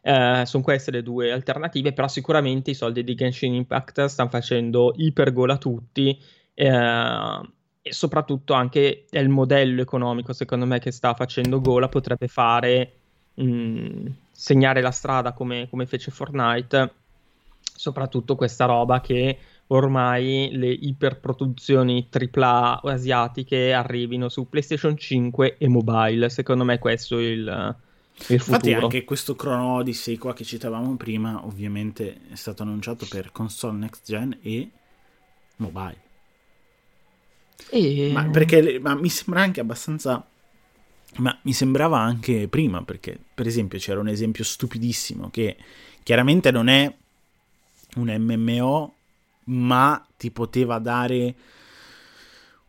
[0.00, 4.94] Eh, sono queste le due alternative, però sicuramente i soldi di Genshin Impact stanno facendo
[4.96, 6.18] ipergola a tutti
[6.54, 7.40] eh,
[7.82, 12.92] e soprattutto anche è il modello economico secondo me che sta facendo gola potrebbe fare
[13.34, 14.06] mh, mm,
[14.42, 16.94] segnare la strada come, come fece Fortnite,
[17.60, 26.28] soprattutto questa roba che ormai le iperproduzioni AAA asiatiche arrivino su PlayStation 5 e mobile.
[26.28, 27.76] Secondo me questo è il,
[28.26, 28.86] il Infatti futuro.
[28.86, 34.04] anche questo Chrono Odyssey qua che citavamo prima ovviamente è stato annunciato per console next
[34.04, 34.68] gen e
[35.58, 36.00] mobile.
[37.70, 38.10] E...
[38.12, 40.26] Ma perché ma mi sembra anche abbastanza
[41.16, 45.56] ma mi sembrava anche prima, perché per esempio c'era un esempio stupidissimo che
[46.02, 46.92] chiaramente non è
[47.96, 48.94] un MMO,
[49.44, 51.34] ma ti poteva dare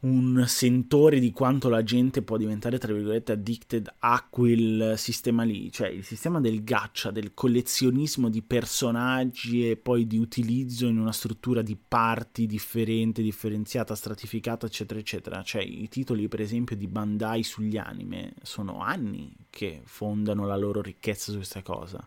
[0.04, 5.72] un sentore di quanto la gente può diventare, tra virgolette, addicted a quel sistema lì,
[5.72, 11.14] cioè il sistema del gacha, del collezionismo di personaggi e poi di utilizzo in una
[11.14, 15.42] struttura di parti differente, differenziata, stratificata, eccetera, eccetera.
[15.42, 20.82] Cioè i titoli, per esempio, di Bandai sugli anime sono anni che fondano la loro
[20.82, 22.06] ricchezza su questa cosa.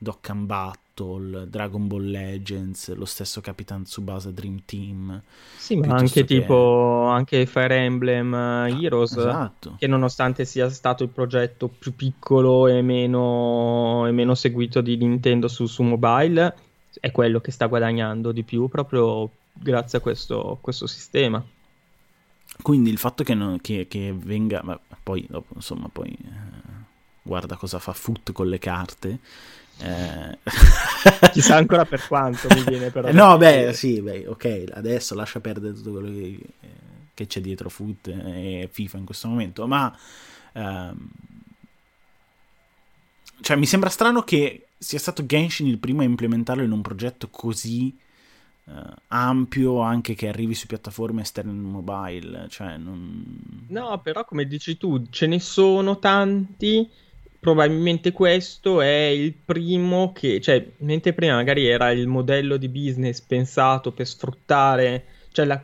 [0.00, 5.20] Dokkan Battle, Dragon Ball Legends, lo stesso Capitan Tsubasa Dream Team.
[5.56, 6.24] Sì, ma anche che...
[6.24, 9.74] tipo anche Fire Emblem uh, Heroes, esatto.
[9.76, 15.48] che nonostante sia stato il progetto più piccolo e meno, e meno seguito di Nintendo
[15.48, 16.54] su, su, mobile,
[17.00, 21.44] è quello che sta guadagnando di più proprio grazie a questo, questo sistema.
[22.62, 26.86] Quindi il fatto che, non, che, che venga, ma poi dopo insomma poi eh,
[27.22, 29.18] guarda cosa fa Foot con le carte
[29.80, 30.38] eh...
[31.32, 33.12] Chissà ancora per quanto mi viene però.
[33.12, 36.38] no, beh, sì, beh, ok, adesso lascia perdere tutto quello che,
[37.14, 39.96] che c'è dietro Foot e FIFA in questo momento, ma...
[40.52, 41.08] Ehm...
[43.40, 47.28] Cioè, mi sembra strano che sia stato Genshin il primo a implementarlo in un progetto
[47.28, 47.96] così
[48.64, 48.72] uh,
[49.08, 52.46] ampio, anche che arrivi su piattaforme esterne mobile.
[52.48, 53.66] Cioè, non...
[53.68, 56.88] No, però come dici tu, ce ne sono tanti
[57.40, 63.20] probabilmente questo è il primo che, cioè, mentre prima magari era il modello di business
[63.20, 65.62] pensato per sfruttare, cioè la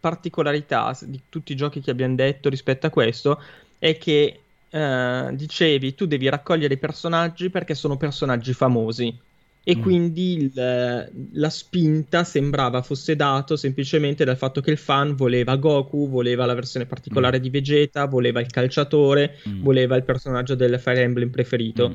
[0.00, 3.40] particolarità di tutti i giochi che abbiamo detto rispetto a questo
[3.78, 9.18] è che uh, dicevi tu devi raccogliere i personaggi perché sono personaggi famosi
[9.66, 9.80] e mm.
[9.80, 16.06] quindi il, la spinta sembrava fosse dato semplicemente dal fatto che il fan voleva Goku,
[16.08, 17.42] voleva la versione particolare mm.
[17.42, 19.62] di Vegeta, voleva il calciatore, mm.
[19.62, 21.88] voleva il personaggio del Fire Emblem preferito.
[21.88, 21.92] Mm.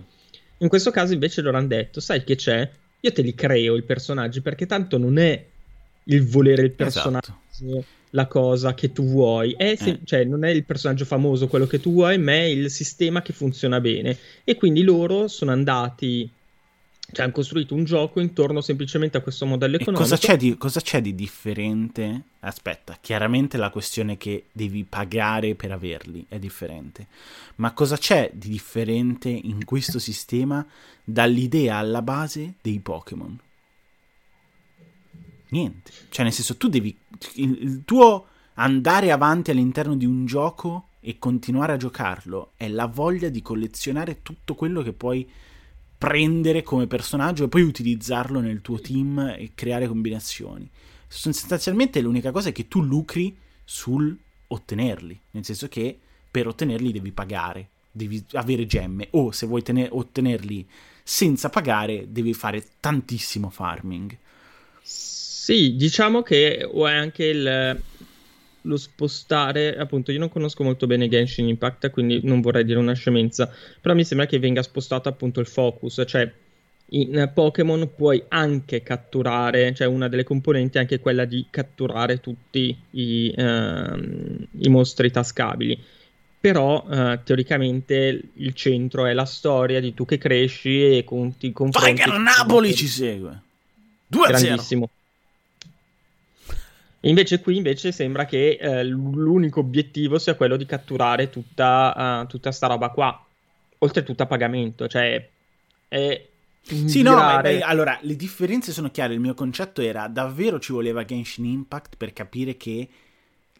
[0.57, 2.67] In questo caso invece loro hanno detto, sai che c'è?
[3.01, 5.45] Io te li creo i personaggi perché tanto non è
[6.05, 7.85] il volere il personaggio esatto.
[8.09, 9.99] la cosa che tu vuoi, è se- eh.
[10.03, 13.31] cioè non è il personaggio famoso quello che tu vuoi, ma è il sistema che
[13.31, 14.17] funziona bene.
[14.43, 16.29] E quindi loro sono andati
[17.11, 20.03] cioè, hanno costruito un gioco intorno semplicemente a questo modello economico.
[20.03, 22.23] Cosa c'è, di, cosa c'è, di, differente?
[22.41, 27.07] Aspetta, chiaramente la questione che devi pagare per averli è differente.
[27.55, 30.65] Ma cosa c'è di differente in questo sistema
[31.03, 33.39] dall'idea alla base dei Pokémon?
[35.49, 35.91] Niente.
[36.09, 36.95] Cioè, nel senso, tu devi.
[37.35, 43.29] Il tuo andare avanti all'interno di un gioco e continuare a giocarlo è la voglia
[43.29, 45.27] di collezionare tutto quello che puoi
[45.99, 50.67] prendere come personaggio e poi utilizzarlo nel tuo team e creare combinazioni.
[51.05, 53.35] Sostanzialmente l'unica cosa è che tu lucri
[53.65, 55.97] sul ottenerli, nel senso che
[56.31, 60.65] per ottenerli devi pagare, devi avere gemme o se vuoi tener- ottenerli
[61.03, 64.15] senza pagare devi fare tantissimo farming.
[64.81, 67.81] Sì, diciamo che è anche il,
[68.63, 72.93] lo spostare, appunto, io non conosco molto bene Genshin Impact, quindi non vorrei dire una
[72.93, 76.31] scemenza, però mi sembra che venga spostato appunto il focus, cioè
[76.91, 82.75] in Pokémon puoi anche catturare, cioè una delle componenti è anche quella di catturare tutti
[82.91, 85.79] i, uh, i mostri tascabili.
[86.41, 91.95] Però uh, teoricamente il centro è la storia di tu che cresci e conti confronti.
[91.95, 93.41] Tiger Napoli ci segue.
[94.07, 94.89] 2 Grandissimo.
[97.01, 102.51] Invece qui invece sembra che eh, l'unico obiettivo sia quello di catturare tutta, uh, tutta
[102.51, 103.25] sta roba qua.
[103.79, 105.29] Oltretutto a pagamento, cioè
[105.87, 106.27] è
[106.61, 109.13] sì, no, ma, beh, allora le differenze sono chiare.
[109.13, 112.87] Il mio concetto era davvero ci voleva Genshin Impact per capire che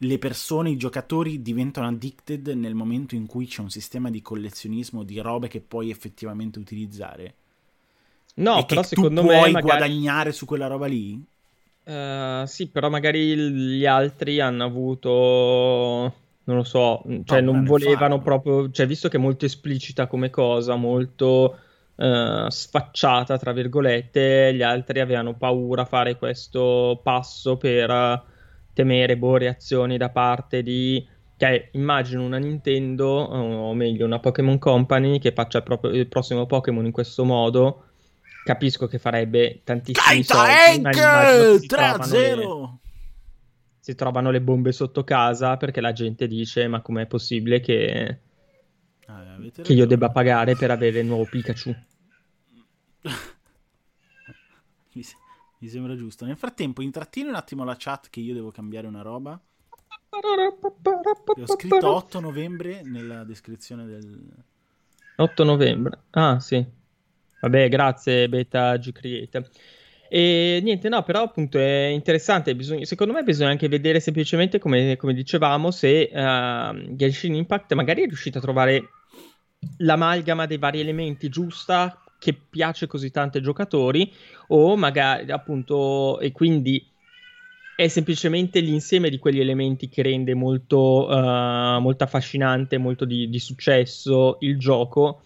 [0.02, 5.04] le persone, i giocatori diventano addicted nel momento in cui c'è un sistema di collezionismo
[5.04, 7.34] di robe che puoi effettivamente utilizzare.
[8.36, 9.64] No, e però secondo me puoi magari...
[9.64, 11.22] guadagnare su quella roba lì.
[11.90, 15.10] Uh, sì, però magari gli altri hanno avuto,
[16.44, 18.22] non lo so, cioè no, non volevano farlo.
[18.22, 21.58] proprio, cioè visto che è molto esplicita come cosa, molto
[21.96, 28.24] uh, sfacciata, tra virgolette, gli altri avevano paura a fare questo passo per
[28.74, 31.04] temere boh, reazioni da parte di...
[31.38, 36.86] Cioè, immagino una Nintendo, o meglio una Pokémon Company, che faccia proprio il prossimo Pokémon
[36.86, 37.86] in questo modo
[38.44, 42.78] capisco che farebbe tantissimi Kaita soldi, 3-0!
[43.80, 48.20] Si trovano le bombe sotto casa perché la gente dice ma com'è possibile che,
[49.06, 51.76] ah, che io debba pagare per avere il nuovo Pikachu?
[54.94, 55.04] mi,
[55.60, 56.26] mi sembra giusto.
[56.26, 59.40] Nel frattempo intrattino un attimo la chat che io devo cambiare una roba.
[60.12, 64.22] Ho scritto 8 novembre nella descrizione del...
[65.16, 66.00] 8 novembre.
[66.12, 66.66] Ah, sì.
[67.42, 69.50] Vabbè, grazie Beta G Creator.
[70.12, 72.56] E niente, no, però appunto è interessante.
[72.56, 78.02] Bisogna, secondo me bisogna anche vedere semplicemente, come, come dicevamo, se uh, Genshin Impact magari
[78.02, 78.90] è riuscito a trovare
[79.78, 84.12] l'amalgama dei vari elementi giusta che piace così tanto ai giocatori,
[84.48, 86.86] o magari appunto, e quindi
[87.76, 93.40] è semplicemente l'insieme di quegli elementi che rende molto, uh, molto affascinante, molto di, di
[93.40, 95.22] successo il gioco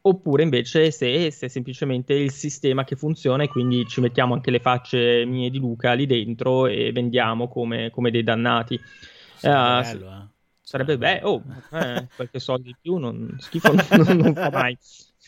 [0.00, 4.50] oppure invece se, se, è semplicemente il sistema che funziona e quindi ci mettiamo anche
[4.50, 8.80] le facce mie di Luca lì dentro e vendiamo come, come dei dannati.
[9.34, 10.26] Sarebbe uh, bello, eh.
[10.60, 14.76] Sarebbe bello, oh, eh, qualche soldo in più, non, schifo non, non fa mai.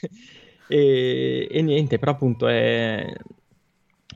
[0.69, 3.13] e, e, niente, però appunto è...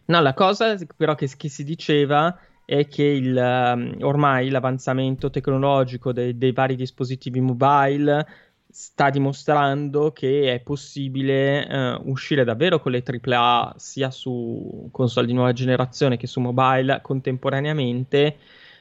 [0.06, 6.12] No, la cosa però che, che si diceva è che il, um, ormai l'avanzamento tecnologico
[6.12, 8.26] dei, dei vari dispositivi mobile
[8.74, 15.32] sta dimostrando che è possibile uh, uscire davvero con le AAA sia su console di
[15.32, 18.36] nuova generazione che su mobile contemporaneamente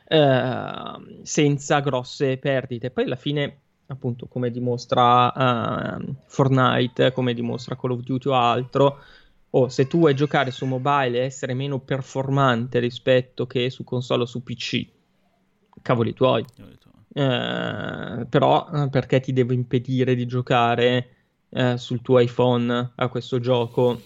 [0.09, 2.89] uh, senza grosse perdite.
[2.89, 8.97] Poi alla fine, appunto, come dimostra uh, Fortnite, come dimostra Call of Duty o altro,
[9.51, 14.23] o se tu vuoi giocare su mobile e essere meno performante rispetto che su console
[14.23, 14.87] o su PC,
[15.83, 16.43] cavoli tuoi.
[17.15, 21.09] Eh, però eh, perché ti devo impedire di giocare
[21.49, 24.01] eh, sul tuo iPhone a questo gioco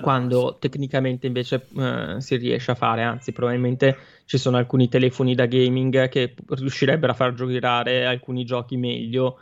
[0.00, 3.96] quando tecnicamente invece uh, si riesce a fare, anzi probabilmente
[4.26, 9.38] ci sono alcuni telefoni da gaming che riuscirebbero a far giocare alcuni giochi meglio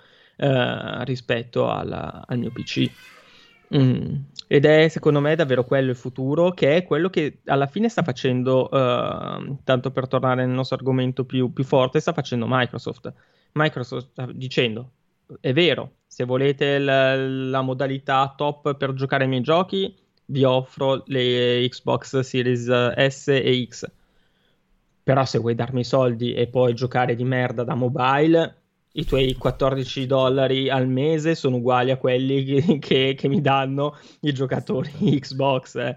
[1.05, 2.91] rispetto alla, al mio PC.
[3.77, 4.15] Mm.
[4.49, 8.03] Ed è secondo me davvero quello il futuro, che è quello che alla fine sta
[8.03, 13.13] facendo, uh, tanto per tornare nel nostro argomento più, più forte, sta facendo Microsoft.
[13.53, 14.91] Microsoft sta dicendo,
[15.41, 19.95] è vero, se volete la, la modalità top per giocare ai miei giochi,
[20.27, 22.67] vi offro le Xbox Series
[23.09, 23.89] S e X.
[25.03, 28.60] Però se vuoi darmi i soldi e poi giocare di merda da mobile,
[28.93, 33.97] i tuoi 14 dollari al mese sono uguali a quelli che, che, che mi danno
[34.21, 35.77] i giocatori Xbox.
[35.77, 35.97] Eh.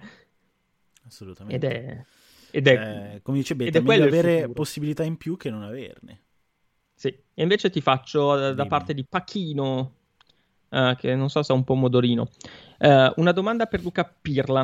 [1.06, 1.56] Assolutamente.
[1.56, 2.06] Ed è,
[2.52, 6.22] ed è, cioè, come dice Beta, è meglio avere possibilità in più che non averne.
[6.94, 9.96] Sì, e invece ti faccio da, da parte di Pachino,
[10.70, 12.30] uh, che non so se è un pomodorino,
[12.80, 14.62] uh, una domanda per Luca Pirla.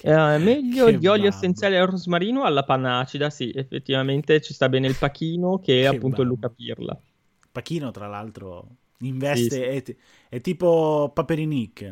[0.00, 1.34] Uh, meglio che gli oli babbo.
[1.34, 3.30] essenziali al rosmarino o alla panna acida?
[3.30, 7.00] Sì, effettivamente ci sta bene il pachino che, che appunto il Luca Pirla.
[7.50, 8.66] Pachino, tra l'altro,
[8.98, 9.96] investe, sì, sì.
[10.28, 11.82] È, è, tipo Paperinic,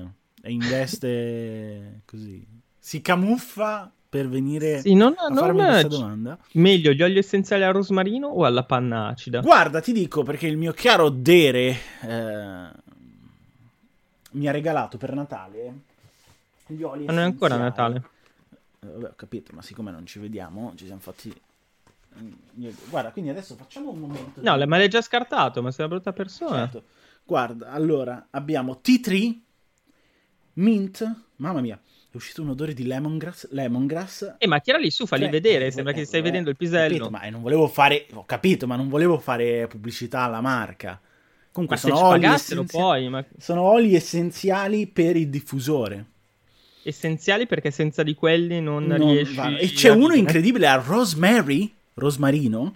[0.43, 2.45] e investe così.
[2.79, 6.39] Si camuffa per venire sì, non, a non farmi questa domanda.
[6.53, 9.41] Meglio gli oli essenziali al rosmarino o alla panna acida?
[9.41, 12.69] Guarda, ti dico perché il mio caro Dere eh,
[14.31, 15.95] mi ha regalato per Natale
[16.67, 18.03] gli oli Non è ancora Natale.
[18.81, 21.35] Eh, vabbè, ho capito, ma siccome non ci vediamo, ci siamo fatti
[22.89, 24.41] Guarda, quindi adesso facciamo un momento.
[24.43, 24.67] No, di...
[24.67, 26.69] ma l'hai già scartato, ma sei una brutta persona.
[26.71, 26.85] Certo.
[27.25, 29.39] Guarda, allora abbiamo T3
[30.55, 31.21] Mint.
[31.37, 31.79] Mamma mia,
[32.11, 33.51] è uscito un odore di lemongrass.
[33.51, 34.37] lemongrass.
[34.39, 35.67] Eh, ma tirali su, falli tre, vedere.
[35.67, 36.97] Eh, sembra eh, che stai eh, vedendo il pisello.
[36.97, 38.07] Capito, ma non volevo fare.
[38.15, 41.01] Ho capito, ma non volevo fare pubblicità alla marca.
[41.53, 43.25] Comunque sono oli, essenziali, poi, ma...
[43.39, 46.07] sono oli essenziali per il diffusore
[46.87, 49.57] essenziali perché senza di quelli non, non riesci va.
[49.57, 52.75] e c'è uno incredibile a rosemary rosmarino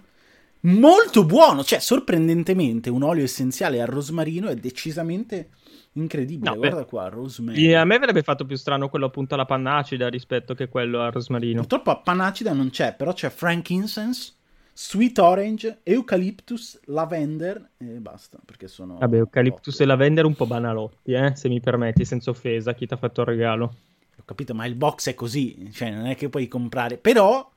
[0.61, 5.49] molto buono, cioè sorprendentemente un olio essenziale al rosmarino è decisamente
[5.93, 6.51] incredibile.
[6.51, 7.73] No, Guarda beh, qua, rosemary.
[7.73, 11.59] A me avrebbe fatto più strano quello appunto alla panacida rispetto che quello al rosmarino.
[11.61, 14.33] Purtroppo a panacida non c'è, però c'è frankincense,
[14.73, 21.13] sweet orange, eucalyptus, lavender e basta, perché sono Vabbè, eucalyptus e lavender un po' banalotti,
[21.13, 23.75] eh, se mi permetti, senza offesa, chi ti ha fatto il regalo.
[24.17, 27.50] Ho capito, ma il box è così, cioè non è che puoi comprare, però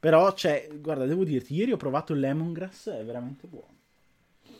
[0.00, 3.78] però c'è, guarda, devo dirti, ieri ho provato il lemongrass, è veramente buono.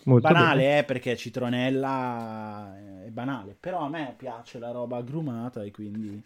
[0.05, 0.79] Molto banale, bene.
[0.79, 6.23] eh, perché citronella è banale, però a me piace la roba agrumata e quindi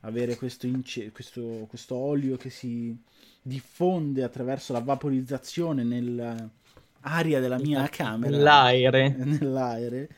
[0.00, 2.96] avere questo, ince- questo, questo olio che si
[3.42, 8.30] diffonde attraverso la vaporizzazione nell'aria della mia camera.
[8.36, 9.14] Nell'aere.
[9.16, 10.08] Nell'aere.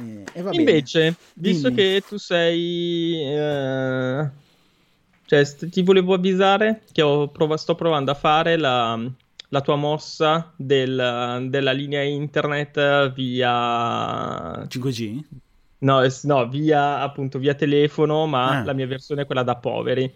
[0.00, 1.74] Eh, Invece, visto Dimmi.
[1.74, 3.14] che tu sei...
[3.22, 4.48] Eh
[5.30, 9.00] cioè, ti volevo avvisare che prov- sto provando a fare la,
[9.50, 15.20] la tua mossa del, della linea internet via 5G?
[15.78, 18.64] No, no, via appunto via telefono, ma ah.
[18.64, 20.12] la mia versione è quella da poveri.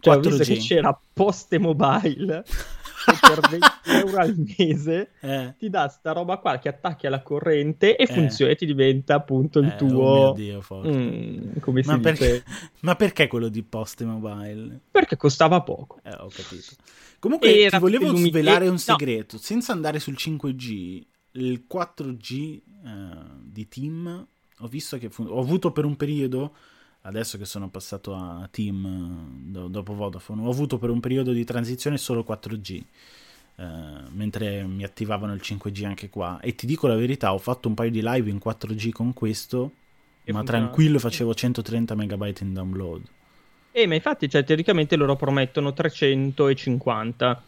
[0.00, 0.18] Cioè, 4G.
[0.18, 2.44] ho visto che c'era Poste Mobile
[3.20, 5.54] per 20 euro al mese eh.
[5.58, 8.06] ti dà sta roba qua che attacchi alla corrente e eh.
[8.06, 12.42] funziona e ti diventa appunto il eh, tuo oh Dio, mm, come ma, perché...
[12.80, 14.80] ma perché quello di Poste Mobile?
[14.90, 16.74] Perché costava poco eh, ho capito
[17.18, 18.28] comunque Era ti volevo lumi...
[18.28, 19.42] svelare un segreto no.
[19.42, 22.60] senza andare sul 5G il 4G eh,
[23.42, 24.26] di Team
[24.60, 26.54] ho visto che fun- ho avuto per un periodo
[27.06, 31.44] adesso che sono passato a Team do- dopo Vodafone, ho avuto per un periodo di
[31.44, 32.82] transizione solo 4G.
[33.56, 36.40] Uh, eh, mentre mi attivavano il 5G anche qua.
[36.40, 39.72] E ti dico la verità ho fatto un paio di live in 4G con questo
[40.24, 43.02] e ma tranquillo facevo 130 megabyte in download.
[43.70, 47.42] Eh ma infatti cioè, teoricamente loro promettono 350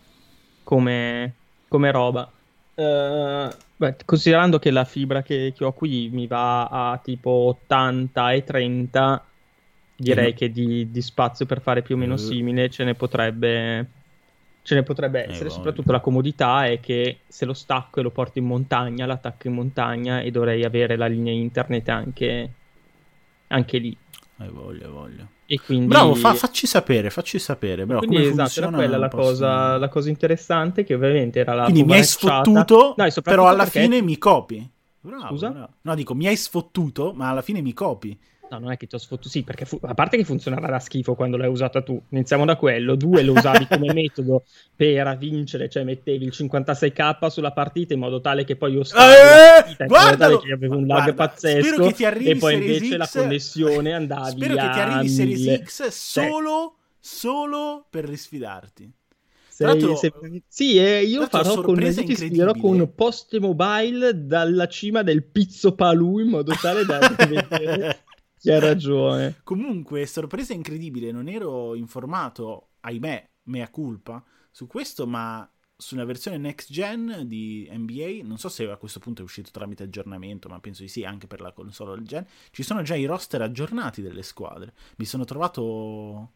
[0.62, 1.34] come,
[1.66, 2.30] come roba.
[2.74, 8.32] Uh, beh, considerando che la fibra che, che, ho qui mi va a tipo 80
[8.32, 9.27] e 30
[9.98, 12.18] direi che di, di, spazio per fare più o meno eh.
[12.18, 13.86] simile ce ne potrebbe,
[14.62, 15.50] ce ne potrebbe eh, essere.
[15.50, 19.54] Soprattutto la comodità è che se lo stacco e lo porto in montagna, l'attacco in
[19.54, 22.52] montagna e dovrei avere la linea internet anche,
[23.48, 23.96] anche lì.
[24.36, 25.26] Hai voglia, voglia.
[25.50, 25.86] E quindi...
[25.86, 27.86] Bravo, fa, facci sapere, facci sapere.
[27.86, 31.84] Però quindi esatto, era quella la cosa, la cosa, interessante che ovviamente era la Quindi
[31.84, 33.80] mi hai sfottuto, no, però alla perché...
[33.80, 34.70] fine mi copi.
[35.00, 35.50] Bravo, Scusa?
[35.50, 35.72] Bravo.
[35.80, 38.16] No, dico, mi hai sfottuto, ma alla fine mi copi.
[38.50, 39.78] No, non è che ti ho sfottuto, sì, perché fu...
[39.82, 43.32] a parte che funzionava da schifo quando l'hai usata tu, iniziamo da quello, due lo
[43.32, 44.44] usavi come metodo
[44.74, 49.12] per vincere, cioè mettevi il 56k sulla partita in modo tale che poi io stavo
[49.12, 54.30] eh, guardalo, che avevo un lag guarda, pazzesco e poi invece X, la connessione andavi
[54.30, 58.92] Spero che ti arrivi Series X solo, solo per risfidarti.
[59.50, 60.12] Sei, sei...
[60.46, 66.20] Sì, eh, io farò con, ti sfiderò con post mobile dalla cima del pizzo palù
[66.20, 68.04] in modo tale da vedere
[68.40, 69.42] chi ha ragione.
[69.42, 76.70] Comunque, sorpresa incredibile, non ero informato, ahimè, mea culpa, su questo, ma sulla versione next
[76.70, 80.82] gen di NBA, non so se a questo punto è uscito tramite aggiornamento, ma penso
[80.82, 84.22] di sì, anche per la console del gen, ci sono già i roster aggiornati delle
[84.22, 84.74] squadre.
[84.96, 86.32] Mi sono trovato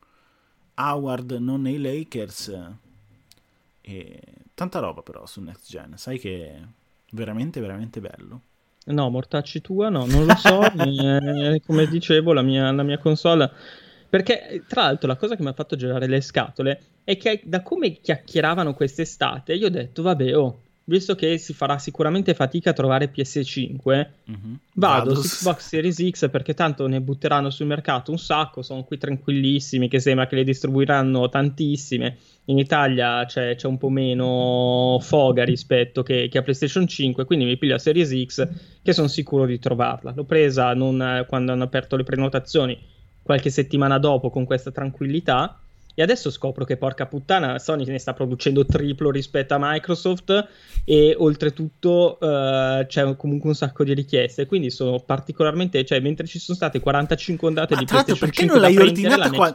[0.74, 2.52] Howard non nei Lakers
[3.80, 4.20] e
[4.54, 6.62] tanta roba però su next gen, sai che è
[7.10, 8.40] veramente veramente bello.
[8.86, 10.62] No, mortacci tua, no, non lo so.
[10.82, 13.50] eh, come dicevo, la mia, la mia console.
[14.08, 17.62] Perché, tra l'altro, la cosa che mi ha fatto girare le scatole è che da
[17.62, 22.74] come chiacchieravano quest'estate, io ho detto, vabbè, oh, visto che si farà sicuramente fatica a
[22.74, 24.54] trovare PS5, mm-hmm.
[24.74, 28.98] vado su Xbox Series X perché tanto ne butteranno sul mercato un sacco, sono qui
[28.98, 32.18] tranquillissimi che sembra che le distribuiranno tantissime.
[32.46, 37.44] In Italia c'è, c'è un po' meno foga rispetto che, che, a PlayStation 5, quindi
[37.44, 38.48] mi piglio la Series X
[38.82, 40.12] che sono sicuro di trovarla.
[40.14, 42.76] L'ho presa non, quando hanno aperto le prenotazioni
[43.22, 45.60] qualche settimana dopo con questa tranquillità
[45.94, 50.48] e adesso scopro che porca puttana Sony ne sta producendo triplo rispetto a Microsoft
[50.84, 54.46] e oltretutto uh, c'è comunque un sacco di richieste.
[54.46, 58.58] Quindi sono particolarmente, cioè mentre ci sono state 45 ondate Ma di PlayStation perché 5
[58.58, 59.54] non l'hai ordinata qua?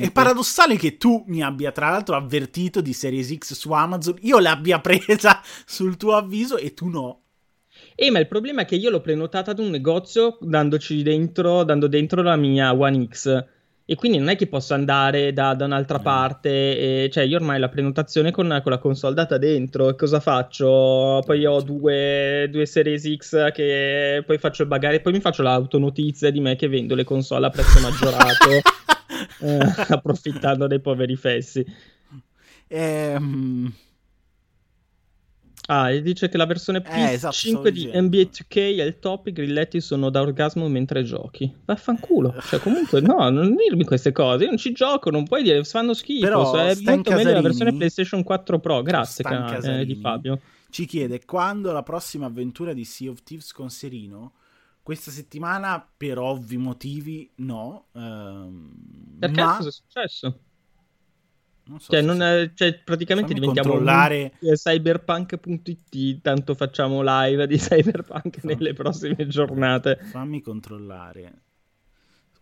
[0.00, 4.38] È paradossale che tu mi abbia tra l'altro avvertito di Series X su Amazon, io
[4.38, 7.22] l'abbia presa sul tuo avviso e tu no.
[7.94, 11.86] Eh, ma il problema è che io l'ho prenotata ad un negozio dandoci dentro, dando
[11.86, 13.46] dentro la mia One X
[13.90, 17.58] e quindi non è che posso andare da, da un'altra parte, e, cioè io ormai
[17.58, 21.22] la prenotazione con, con, la console data dentro, e cosa faccio?
[21.24, 26.30] Poi ho due, due Series X che poi faccio il bagare, poi mi faccio l'autonotizia
[26.30, 28.50] di me che vendo le console a prezzo maggiorato,
[29.40, 29.58] eh,
[29.88, 31.64] approfittando dei poveri fessi.
[32.66, 33.72] Ehm...
[35.70, 39.26] Ah, e dice che la versione PS5 eh, esatto, di NBA 2K è il top,
[39.26, 41.54] i grilletti sono da orgasmo mentre giochi.
[41.66, 42.34] Vaffanculo.
[42.40, 44.44] Cioè, comunque, no, non dirmi queste cose.
[44.44, 46.24] Io non ci gioco, non puoi dire, fanno schifo.
[46.24, 48.80] Però, è molto meglio la versione PlayStation 4 Pro.
[48.80, 50.40] Grazie, canale, eh, di Fabio.
[50.70, 54.32] Ci chiede, quando la prossima avventura di Sea of Thieves con Serino?
[54.82, 57.88] Questa settimana, per ovvi motivi, no.
[57.94, 59.56] Ehm, Perché ma...
[59.56, 60.38] cosa è successo?
[61.68, 64.32] Non so cioè, non è, cioè, praticamente Fammi diventiamo controllare...
[64.40, 68.54] cyberpunk.it, tanto facciamo live di cyberpunk Fammi...
[68.54, 69.96] nelle prossime giornate.
[69.96, 71.42] Fammi controllare.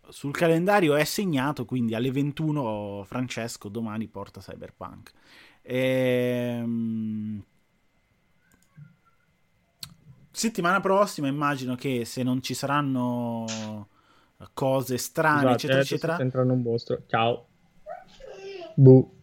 [0.09, 5.11] Sul calendario è segnato, quindi alle 21 Francesco domani porta cyberpunk.
[5.63, 7.43] Ehm...
[10.31, 13.87] Settimana prossima immagino che se non ci saranno
[14.53, 16.19] cose strane, Scusate, eccetera, eccetera.
[16.19, 17.01] Entrando un mostro.
[17.07, 17.47] Ciao.
[18.75, 19.16] Buh.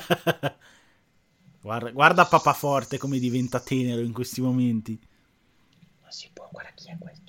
[1.60, 4.98] guarda, guarda Papa Forte come diventa tenero in questi momenti.
[6.02, 7.26] Ma si può, guarda chi è questo.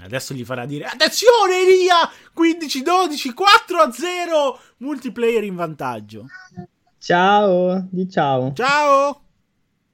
[0.00, 2.08] Adesso gli farà dire Attenzione Elia!
[2.36, 6.26] 15-12 4-0 Multiplayer in vantaggio.
[6.98, 8.52] Ciao Di ciao.
[8.52, 9.08] Ciao!
[9.08, 9.22] Ho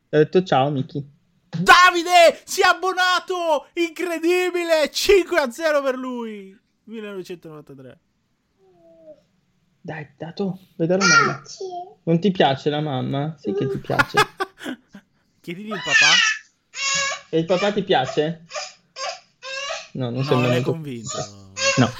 [0.08, 1.12] detto ciao Miki
[1.48, 3.68] Davide si è abbonato!
[3.74, 4.90] Incredibile!
[4.90, 6.58] 5-0 per lui!
[6.84, 7.98] 1993
[9.84, 11.42] dai, dato, vedo la mamma.
[12.04, 13.36] Non ti piace la mamma?
[13.38, 14.16] Sì che ti piace.
[15.42, 17.28] Chiedigli il papà.
[17.28, 18.46] E il papà ti piace?
[19.92, 20.70] No, non, no, sembra molto...
[20.70, 21.52] convinto.
[21.76, 21.90] No.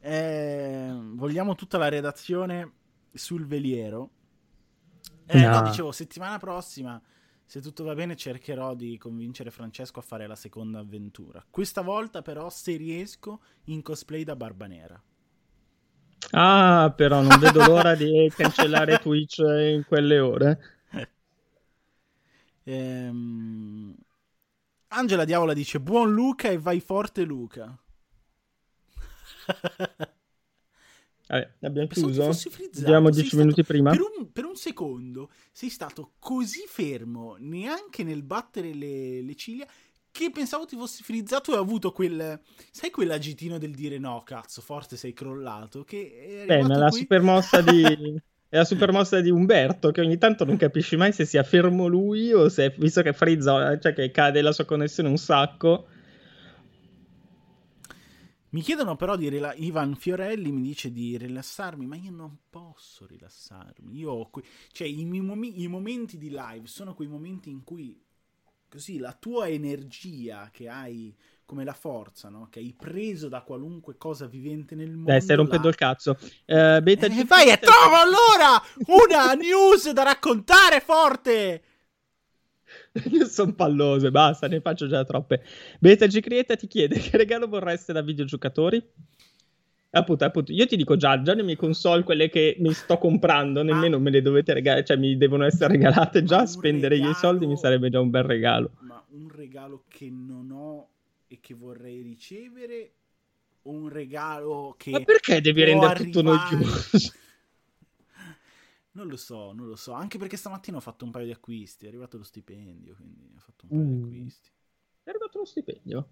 [0.00, 2.72] eh, vogliamo tutta la redazione
[3.12, 4.08] sul veliero.
[5.26, 5.50] Eh, no.
[5.50, 6.98] no, dicevo, settimana prossima
[7.48, 11.42] se tutto va bene cercherò di convincere Francesco a fare la seconda avventura.
[11.48, 15.02] Questa volta però se riesco in cosplay da Barba Nera.
[16.32, 20.60] Ah, però non vedo l'ora di cancellare Twitch in quelle ore.
[22.64, 23.96] Ehm...
[24.88, 27.74] Angela Diavola dice buon Luca e vai forte Luca.
[31.28, 32.30] Vabbè, abbiamo chiuso.
[32.78, 33.90] Abbiamo 10 minuti prima.
[33.90, 39.66] Per un, per un, secondo sei stato così fermo, neanche nel battere le, le, ciglia,
[40.10, 42.40] che pensavo ti fossi frizzato e ho avuto quel.
[42.70, 45.84] Sai quell'agitino del dire no, cazzo, forte sei crollato.
[45.84, 47.82] Che è Beh, ma la supermossa di.
[48.48, 52.32] È la supermossa di Umberto, che ogni tanto non capisci mai se sia fermo lui
[52.32, 55.88] o se, visto che frizza, cioè che cade la sua connessione un sacco,
[58.50, 63.06] Mi chiedono però di rela- Ivan Fiorelli mi dice di rilassarmi, ma io non posso
[63.06, 63.96] rilassarmi.
[63.96, 64.42] Io ho que-
[64.72, 68.00] cioè i, mom- i momenti di live sono quei momenti in cui
[68.68, 72.48] così la tua energia che hai come la forza, no?
[72.50, 75.12] Che hai preso da qualunque cosa vivente nel mondo.
[75.12, 75.70] Dai, stai rompendo là...
[75.70, 76.18] il cazzo.
[76.20, 81.62] Uh, beta eh, vai e trovo allora una news da raccontare forte!
[83.10, 85.42] Io sono pallose, basta, ne faccio già troppe.
[85.78, 88.82] Beta Create ti chiede che regalo vorreste da videogiocatori?
[89.90, 93.62] Appunto, appunto, io ti dico già, già le mie console, quelle che mi sto comprando,
[93.62, 94.00] nemmeno ah.
[94.00, 97.56] me le dovete regalare, cioè mi devono essere regalate già, spendere regalo, i soldi mi
[97.56, 98.72] sarebbe già un bel regalo.
[98.80, 100.88] Ma un regalo che non ho
[101.26, 102.90] e che vorrei ricevere
[103.62, 104.90] o un regalo che...
[104.90, 106.10] Ma perché devi rendere arrivare...
[106.10, 107.12] tutto noioso?
[108.98, 109.92] Non lo so, non lo so.
[109.92, 111.84] Anche perché stamattina ho fatto un paio di acquisti.
[111.84, 113.92] È arrivato lo stipendio, quindi ho fatto un paio mm.
[113.92, 114.50] di acquisti.
[115.04, 116.08] È arrivato lo stipendio?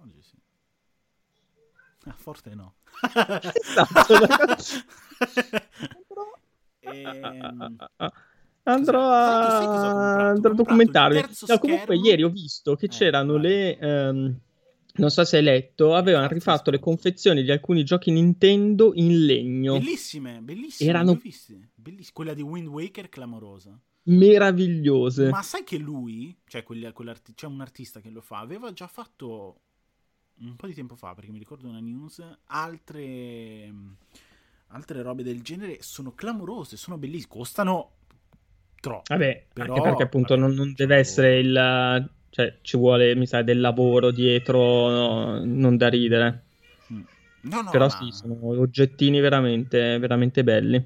[0.00, 0.36] Oggi sì.
[2.04, 2.76] Ah, forte no.
[3.52, 4.14] esatto.
[6.80, 7.76] ehm...
[8.62, 11.22] Andrò a, andrò a documentarmi.
[11.46, 13.42] No, comunque, ieri ho visto che eh, c'erano vai.
[13.42, 13.78] le.
[13.82, 14.40] Um,
[14.98, 19.78] non so se hai letto, avevano rifatto le confezioni di alcuni giochi Nintendo in legno.
[19.78, 20.90] Bellissime, bellissime.
[20.90, 21.70] Erano bellissime.
[22.12, 23.78] Quella di Wind Waker clamorosa.
[24.04, 25.28] Meravigliose.
[25.28, 29.60] Ma sai che lui, cioè c'è un artista che lo fa, aveva già fatto
[30.40, 33.72] un po' di tempo fa, perché mi ricordo una news, altre,
[34.68, 37.92] altre robe del genere sono clamorose, sono bellissime, costano
[38.80, 39.02] troppo.
[39.08, 43.26] Vabbè, però, anche perché appunto vabbè, non, non deve essere il cioè, ci vuole, mi
[43.26, 46.44] sa, del lavoro dietro, no, non da ridere.
[46.92, 47.00] Mm.
[47.42, 47.90] No, no, Però ma...
[47.90, 50.84] sì, sono oggettini veramente, veramente belli.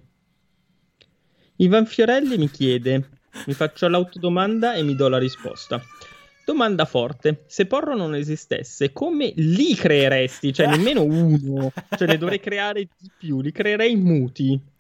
[1.57, 3.09] Ivan Fiorelli mi chiede,
[3.47, 5.83] mi faccio l'autodomanda e mi do la risposta.
[6.45, 10.53] Domanda forte, se Porro non esistesse, come li creeresti?
[10.53, 14.61] Cioè, nemmeno uno, cioè ne dovrei creare di più, li creerei muti.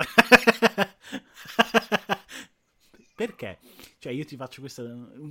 [3.14, 3.58] Perché?
[4.02, 4.82] Cioè, io ti faccio questa.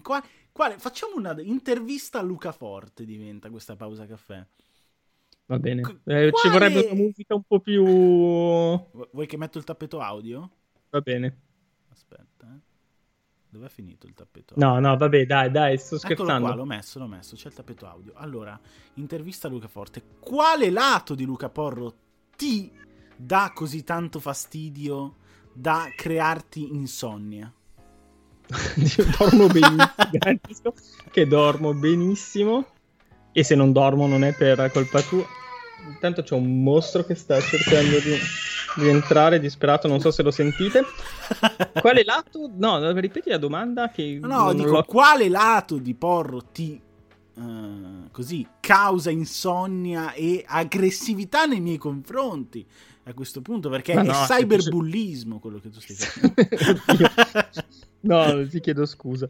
[0.02, 3.04] Quale, quale, facciamo una intervista a Luca Forte.
[3.04, 4.48] Diventa questa pausa caffè.
[5.48, 5.82] Va bene.
[6.06, 7.84] Eh, Ci vorrebbe una musica un po' più.
[7.84, 10.50] Vuoi che metto il tappeto audio?
[10.90, 11.38] Va bene.
[11.90, 12.60] Aspetta, eh.
[13.50, 14.66] Dov'è finito il tappeto audio?
[14.66, 16.32] No, no, vabbè, dai, dai, sto scherzando.
[16.32, 17.36] Eccolo qua, l'ho messo, l'ho messo.
[17.36, 18.14] C'è il tappeto audio.
[18.16, 18.58] Allora,
[18.94, 20.02] intervista a Luca Forte.
[20.18, 21.94] Quale lato di Luca Porro
[22.38, 22.72] ti
[23.18, 25.18] dà così tanto fastidio
[25.52, 27.54] da crearti insonnia?
[29.18, 30.74] dormo benissimo,
[31.12, 32.66] che dormo benissimo
[33.32, 35.26] e se non dormo non è per colpa tua.
[35.88, 38.16] Intanto c'è un mostro che sta cercando di,
[38.76, 40.84] di entrare disperato, non so se lo sentite.
[41.80, 42.52] Quale lato?
[42.56, 44.20] No, ripeti la domanda che...
[44.22, 44.84] No, dico, l'ho...
[44.84, 46.80] quale lato di Porro ti
[47.34, 52.66] uh, così causa insonnia e aggressività nei miei confronti?
[53.04, 57.10] A questo punto perché no, è cyberbullismo quello che tu stai facendo.
[58.02, 59.28] no, ti chiedo scusa.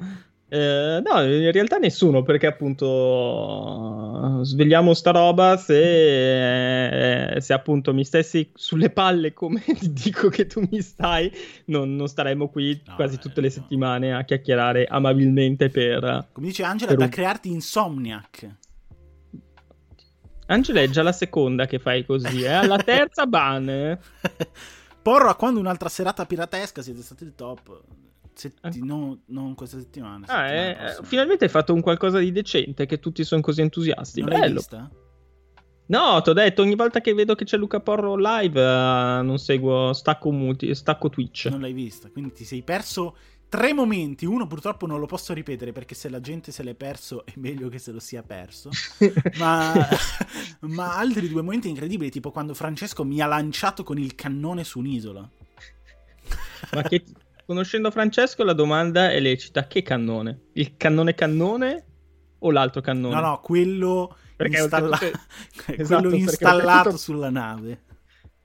[0.53, 8.03] Eh, no, in realtà nessuno, perché appunto svegliamo sta roba se, eh, se appunto mi
[8.03, 11.31] stessi sulle palle come dico che tu mi stai,
[11.67, 13.53] non, non staremmo qui no, quasi tutte le no.
[13.53, 16.27] settimane a chiacchierare amabilmente per...
[16.33, 17.09] Come dice Angela, da un...
[17.09, 18.57] crearti insomniac.
[20.51, 22.51] Angela è già la seconda che fai così, eh?
[22.51, 23.65] Alla terza ban.
[25.01, 27.81] Porro, a quando un'altra serata piratesca siete stati il top.
[28.33, 28.83] Setti- eh.
[28.83, 30.27] no, non questa settimana.
[30.27, 34.19] Ah, eh, finalmente hai fatto un qualcosa di decente che tutti sono così entusiasti.
[34.19, 34.41] Non Bello.
[34.41, 34.89] l'hai vista?
[35.87, 39.37] No, ti ho detto, ogni volta che vedo che c'è Luca Porro live, uh, non
[39.37, 41.47] seguo, stacco, muti, stacco Twitch.
[41.47, 43.15] Non l'hai vista, quindi ti sei perso
[43.51, 44.25] tre momenti.
[44.25, 47.67] Uno purtroppo non lo posso ripetere perché se la gente se l'è perso è meglio
[47.67, 48.69] che se lo sia perso.
[49.37, 49.73] ma,
[50.61, 54.79] ma, altri due momenti incredibili, tipo quando Francesco mi ha lanciato con il cannone su
[54.79, 55.29] un'isola.
[56.71, 57.03] ma che,
[57.45, 59.67] conoscendo Francesco la domanda è lecita.
[59.67, 60.43] Che cannone?
[60.53, 61.85] Il cannone cannone
[62.39, 63.15] o l'altro cannone?
[63.15, 64.97] No, no, quello, installa-
[65.75, 67.81] esatto, quello installato sulla nave.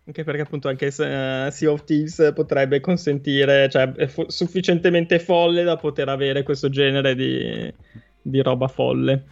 [0.07, 5.65] Anche perché appunto anche uh, Sea of Thieves potrebbe consentire, cioè è fo- sufficientemente folle
[5.65, 7.75] da poter avere questo genere di,
[8.23, 9.25] di roba folle.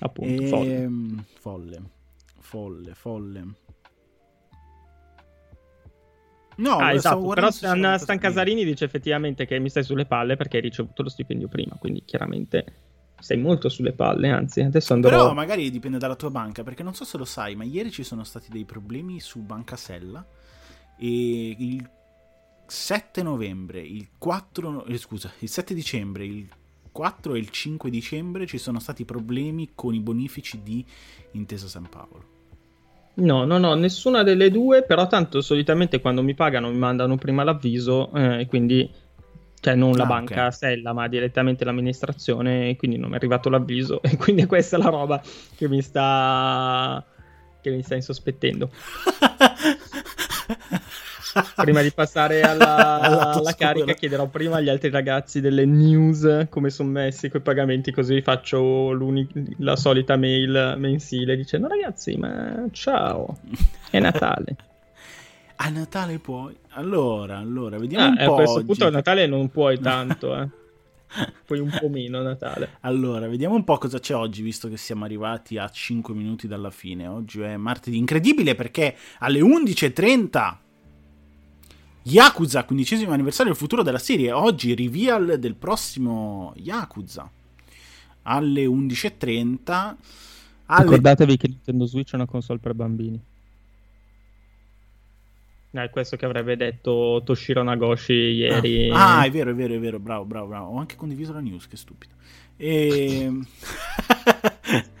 [0.00, 0.46] Appunto, e...
[0.46, 0.74] folle.
[0.74, 1.82] Ehm, folle.
[2.40, 3.44] Folle, folle.
[6.56, 10.56] No, ah, esatto, però Stan, Stan Casarini dice effettivamente che mi stai sulle palle perché
[10.56, 12.64] hai ricevuto lo stipendio prima, quindi chiaramente
[13.22, 15.10] sei molto sulle palle, anzi, adesso andrò...
[15.10, 18.02] Però magari dipende dalla tua banca, perché non so se lo sai, ma ieri ci
[18.02, 20.26] sono stati dei problemi su Banca Sella
[20.98, 21.88] e il
[22.66, 24.86] 7 novembre, il 4...
[24.86, 26.48] Eh, scusa, il 7 dicembre, il
[26.90, 30.84] 4 e il 5 dicembre ci sono stati problemi con i bonifici di
[31.32, 32.30] Intesa San Paolo.
[33.14, 37.44] No, no, no, nessuna delle due, però tanto solitamente quando mi pagano mi mandano prima
[37.44, 38.90] l'avviso e eh, quindi
[39.62, 40.50] cioè non la ah, banca okay.
[40.50, 44.80] Stella, ma direttamente l'amministrazione, e quindi non mi è arrivato l'avviso e quindi questa è
[44.80, 45.22] la roba
[45.54, 47.02] che mi sta
[47.60, 48.68] che mi sta insospettendo.
[51.54, 56.90] prima di passare alla, alla carica chiederò prima agli altri ragazzi delle news come sono
[56.90, 58.94] messi quei pagamenti così faccio
[59.58, 63.38] la solita mail mensile dicendo ragazzi ma ciao
[63.90, 64.56] è Natale
[65.56, 68.66] a Natale puoi allora allora vediamo ah, un po' a questo oggi.
[68.66, 70.48] punto a Natale non puoi tanto eh
[71.46, 72.76] poi un po' meno Natale.
[72.80, 76.70] Allora, vediamo un po' cosa c'è oggi, visto che siamo arrivati a 5 minuti dalla
[76.70, 77.06] fine.
[77.06, 80.56] Oggi è martedì, incredibile perché alle 11.30
[82.04, 84.32] Yakuza, quindicesimo anniversario del futuro della serie.
[84.32, 87.30] Oggi reveal del prossimo Yakuza.
[88.22, 89.94] Alle 11.30.
[90.66, 90.82] Alle...
[90.82, 93.20] Ricordatevi che Nintendo Switch è una console per bambini.
[95.74, 98.90] È questo che avrebbe detto Toshiro Nagoshi ieri.
[98.90, 99.98] Ah, ah, è vero, è vero, è vero.
[99.98, 100.66] Bravo, bravo, bravo.
[100.72, 102.12] Ho anche condiviso la news, che stupido.
[102.58, 103.30] E...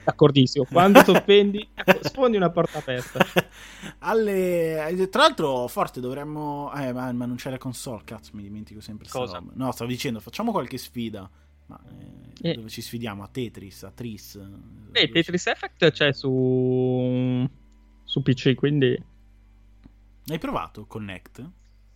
[0.04, 0.64] D'accordissimo.
[0.64, 1.68] Quando ti offendi,
[2.00, 3.22] sfondi una porta aperta.
[4.00, 4.88] Alle...
[4.88, 6.72] Eh, tra l'altro, forte dovremmo.
[6.74, 8.00] Eh, ma, ma, non c'è la console.
[8.04, 9.06] Cazzo, mi dimentico sempre.
[9.10, 9.42] Cosa?
[9.52, 11.28] No, stavo dicendo, facciamo qualche sfida.
[11.66, 11.78] Ma
[12.40, 12.54] eh, eh.
[12.54, 13.22] dove ci sfidiamo?
[13.22, 14.40] A Tetris, a Tris.
[14.92, 17.46] Eh, Tetris Effect c'è su.
[18.04, 19.10] su PC, quindi.
[20.26, 21.50] Hai provato Connect?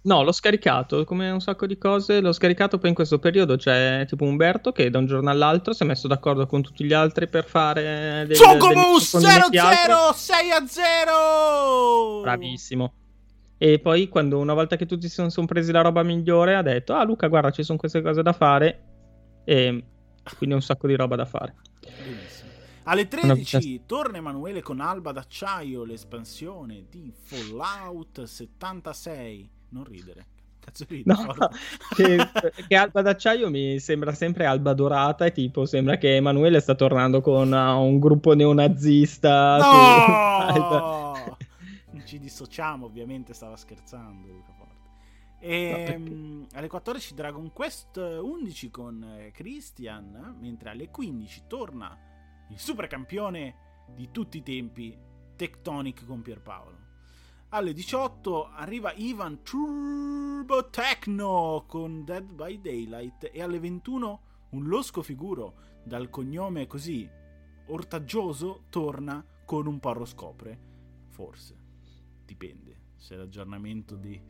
[0.07, 2.21] No, l'ho scaricato come un sacco di cose.
[2.21, 3.57] L'ho scaricato poi in questo periodo.
[3.57, 6.93] C'è tipo Umberto che da un giorno all'altro si è messo d'accordo con tutti gli
[6.93, 8.25] altri per fare.
[8.27, 12.21] Del, Chocomus 0-0 6 a 0.
[12.23, 12.93] Bravissimo.
[13.59, 16.63] E poi, quando una volta che tutti si sono, sono presi la roba migliore, ha
[16.63, 18.83] detto: Ah, Luca, guarda, ci sono queste cose da fare.
[19.45, 19.85] E
[20.37, 21.55] quindi un sacco di roba da fare.
[22.89, 30.27] Alle 13 torna Emanuele con Alba d'Acciaio, l'espansione di Fallout 76 non ridere.
[30.61, 31.35] Cazzo no,
[31.95, 32.29] che,
[32.69, 37.21] che, Alba d'acciaio mi sembra sempre Alba dorata e tipo sembra che Emanuele sta tornando
[37.21, 39.59] con uh, un gruppo neonazista.
[39.59, 41.37] No!
[42.05, 44.75] Ci dissociamo, ovviamente stava scherzando Luca Forte.
[45.41, 52.06] E, no, alle 14 Dragon Quest 11 con eh, Christian, mentre alle 15 torna
[52.49, 54.97] il super campione di tutti i tempi
[55.37, 56.85] Tectonic con Pierpaolo.
[57.51, 64.21] Alle 18 arriva Ivan Turbo Techno con Dead by Daylight e alle 21
[64.51, 67.09] un losco figuro dal cognome così
[67.67, 70.59] ortaggioso torna con un porro scopre.
[71.09, 71.57] Forse.
[72.25, 72.95] Dipende.
[72.97, 74.21] Se l'aggiornamento di...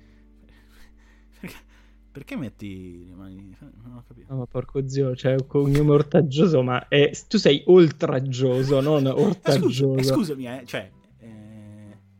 [2.16, 3.54] Perché, metti le mani...
[3.84, 4.32] Non ho capito.
[4.32, 7.10] No, ma porco zio, c'è un cognome ortaggioso, ma è...
[7.28, 9.96] tu sei oltraggioso, non ortaggioso.
[9.96, 10.90] Eh, scusa, scusami, eh, cioè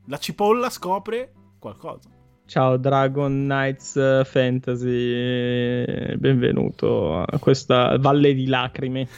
[0.08, 2.10] la cipolla scopre qualcosa.
[2.44, 9.08] Ciao Dragon Knights eh, Fantasy, benvenuto a questa valle di lacrime.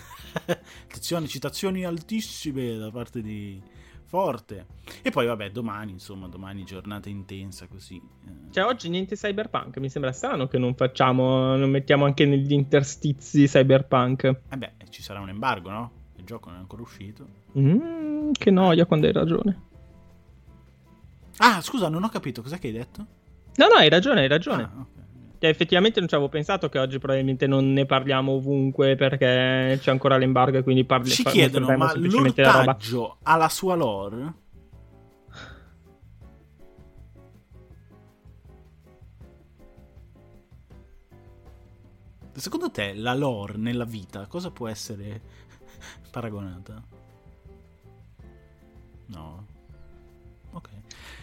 [0.87, 3.61] Attenzione, citazioni altissime da parte di
[4.09, 4.65] Forte.
[5.03, 7.97] E poi vabbè, domani, insomma, domani giornata intensa così.
[7.97, 8.51] Eh.
[8.51, 13.47] Cioè oggi niente cyberpunk, mi sembra strano che non facciamo, non mettiamo anche negli interstizi
[13.47, 14.25] cyberpunk.
[14.49, 15.91] Eh beh, ci sarà un embargo, no?
[16.17, 17.27] Il gioco non è ancora uscito.
[17.59, 19.61] Mm, che noia quando hai ragione.
[21.37, 23.07] Ah, scusa, non ho capito, cos'è che hai detto?
[23.57, 24.63] No, no, hai ragione, hai ragione.
[24.63, 24.98] Ah, okay.
[25.41, 29.91] Cioè, effettivamente non ci avevo pensato che oggi probabilmente non ne parliamo ovunque perché c'è
[29.91, 31.15] ancora l'embargo e quindi parliamo.
[31.15, 34.35] Ci chiedono, ma l'ortaggio ha la sua lore?
[42.33, 45.21] Secondo te la lore nella vita cosa può essere
[46.11, 46.83] paragonata?
[49.07, 49.47] No.
[50.53, 50.69] Ok.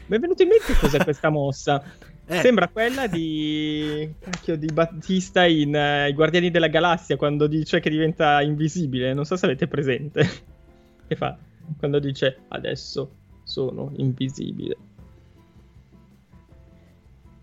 [0.07, 1.83] Mi è venuto in mente cos'è questa mossa.
[2.27, 2.39] Eh.
[2.41, 7.89] Sembra quella di, cacchio, di Battista in uh, I Guardiani della Galassia quando dice che
[7.89, 9.13] diventa invisibile.
[9.13, 10.27] Non so se avete presente.
[11.07, 11.37] che fa
[11.77, 13.11] quando dice adesso
[13.43, 14.77] sono invisibile.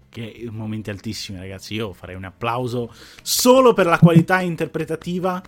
[0.09, 1.75] Che momenti altissimi, ragazzi.
[1.75, 5.41] Io farei un applauso solo per la qualità interpretativa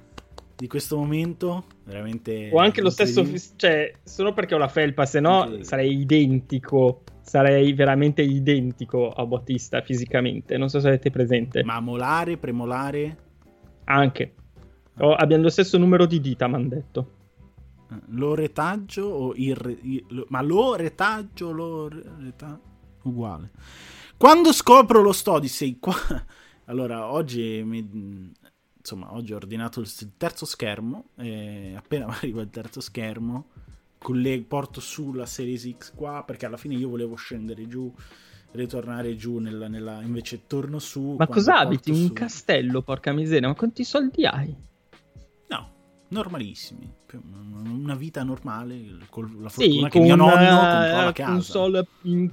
[0.57, 1.65] di questo momento.
[1.85, 2.51] Veramente.
[2.53, 3.27] O anche lo stesso,
[3.57, 7.03] cioè, solo perché ho la felpa, se no sarei identico.
[7.25, 10.57] Sarei veramente identico a Battista fisicamente.
[10.59, 11.65] Non so se avete presente.
[11.65, 13.17] Ma molare, premolare?
[13.85, 14.35] Anche.
[14.99, 17.11] Oh, abbiamo lo stesso numero di dita, mi hanno detto.
[17.91, 19.79] Eh, lo retaggio o il, re...
[20.29, 22.61] ma lo retaggio lo reta...
[23.03, 23.51] uguale.
[24.17, 25.95] Quando scopro lo Stodisei qua
[26.67, 28.33] allora oggi mi
[28.85, 33.49] insomma, oggi ho ordinato il terzo schermo e appena arriva il terzo schermo,
[34.05, 37.91] colle- porto su la Series X qua perché alla fine io volevo scendere giù
[38.51, 40.03] ritornare giù nella, nella...
[40.03, 42.03] invece torno su ma cosa abiti su...
[42.03, 44.55] un castello porca miseria ma quanti soldi hai?
[45.49, 45.71] No
[46.09, 46.93] normalissimi
[47.23, 51.31] una vita normale con la fortuna sì, che mio nonno comprò la casa.
[51.31, 52.31] console in...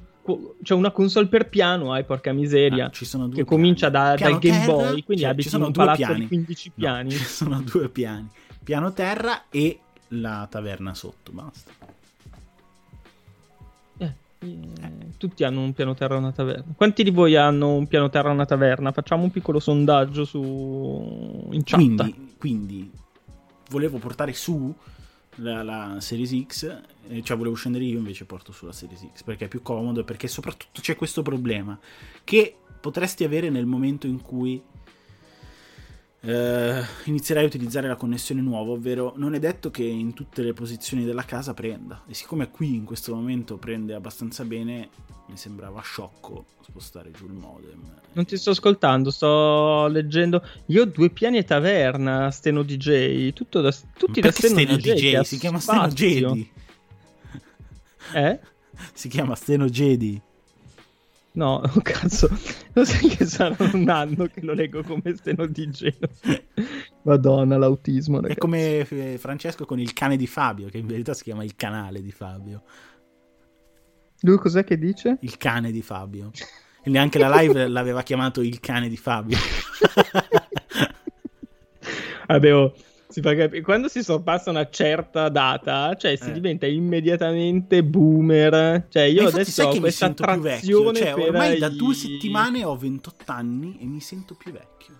[0.63, 3.57] cioè una console per piano hai porca miseria ah, ci sono due che piani.
[3.57, 6.19] comincia da, dal Game terra, Boy quindi cioè, abiti sono un palazzo piani.
[6.19, 7.03] di 15 piani.
[7.03, 8.28] no, ci sono due piani.
[8.63, 9.80] Piano terra e
[10.14, 11.72] la taverna sotto basta
[13.97, 16.74] eh, eh, tutti hanno un piano terra e una taverna.
[16.76, 18.91] Quanti di voi hanno un piano terra e una taverna?
[18.91, 21.78] Facciamo un piccolo sondaggio su in chat.
[21.78, 22.91] Quindi, quindi
[23.70, 24.74] volevo portare su
[25.36, 29.45] la, la, Series X, eh, cioè volevo scendere io invece porto sulla Series X perché
[29.45, 31.80] è più comodo e perché soprattutto c'è questo problema
[32.24, 34.62] che potresti avere nel momento in cui
[36.24, 40.53] eh, inizierai a utilizzare la connessione nuova, ovvero non è detto che in tutte le
[40.53, 42.03] posizioni della casa prenda.
[42.07, 44.89] E siccome qui in questo momento prende abbastanza bene,
[45.28, 47.82] mi sembrava sciocco spostare giù il modem.
[48.13, 50.45] Non ti sto ascoltando, sto leggendo.
[50.67, 54.93] Io ho due piani e taverna, Steno DJ, tutto da, tutti da Steno, Steno DJ.
[54.93, 56.51] DJ si chiama Steno Jedi.
[58.13, 58.39] Eh?
[58.93, 60.22] Si chiama Steno Jedi.
[61.34, 62.27] No, oh cazzo,
[62.73, 66.09] lo sai che sarà un anno che lo leggo come steno di geno.
[67.03, 68.17] Madonna, l'autismo.
[68.17, 68.34] Ragazzi.
[68.34, 71.55] È come eh, Francesco con il cane di Fabio, che in verità si chiama il
[71.55, 72.63] canale di Fabio.
[74.21, 75.17] Lui cos'è che dice?
[75.21, 76.32] Il cane di Fabio.
[76.84, 79.38] E neanche la live l'aveva chiamato il cane di Fabio.
[82.27, 82.73] Vabbè, oh,
[83.12, 86.32] si fa cap- quando si sorpassa una certa data, cioè si eh.
[86.32, 88.88] diventa immediatamente boomer.
[88.89, 91.59] Cioè, io adesso ho questa attrazione cioè, ormai i...
[91.59, 94.99] da due settimane ho 28 anni e mi sento più vecchio.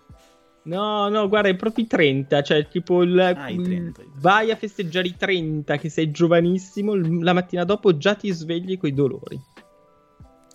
[0.64, 4.56] No, no, guarda, è proprio i 30, cioè tipo il, ah, i 30, vai a
[4.56, 9.40] festeggiare i 30, che sei giovanissimo, la mattina dopo già ti svegli coi dolori.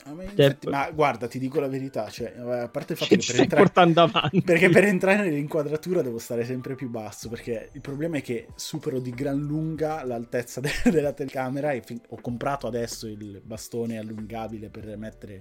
[0.07, 3.25] Ah, ma, infatti, ma, guarda, ti dico la verità, cioè, a parte il fatto che
[3.27, 4.41] per entrare, portando avanti.
[4.41, 9.01] perché per entrare nell'inquadratura devo stare sempre più basso, perché il problema è che supero
[9.01, 14.69] di gran lunga l'altezza de- della telecamera e fin- ho comprato adesso il bastone allungabile
[14.71, 15.41] per mettere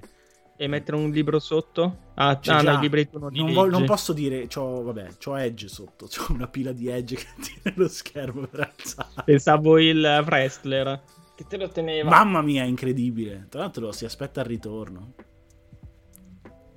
[0.57, 1.97] e mettere un libro sotto?
[2.15, 5.67] Ah, ah no, il libretto non, non, vo- non posso dire, c'ho, vabbè, c'ho Edge
[5.67, 9.23] sotto, c'ho una pila di Edge che tiene lo schermo per alzare.
[9.25, 11.01] Pensavo il wrestler
[11.35, 12.09] che te lo teneva.
[12.09, 13.47] Mamma mia, incredibile.
[13.49, 15.13] Tra l'altro si aspetta il ritorno.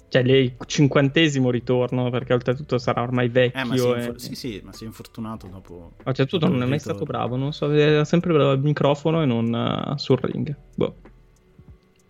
[0.09, 3.61] Cioè, il cinquantesimo ritorno, perché oltretutto sarà ormai vecchio.
[3.61, 3.95] Eh, ma si e...
[3.95, 5.93] infor- sì, sì, ma si è infortunato dopo.
[6.05, 9.53] Oltretutto non è mai stato bravo, non so, era sempre bravo al microfono e non
[9.53, 10.57] uh, sul ring.
[10.75, 10.97] Boh.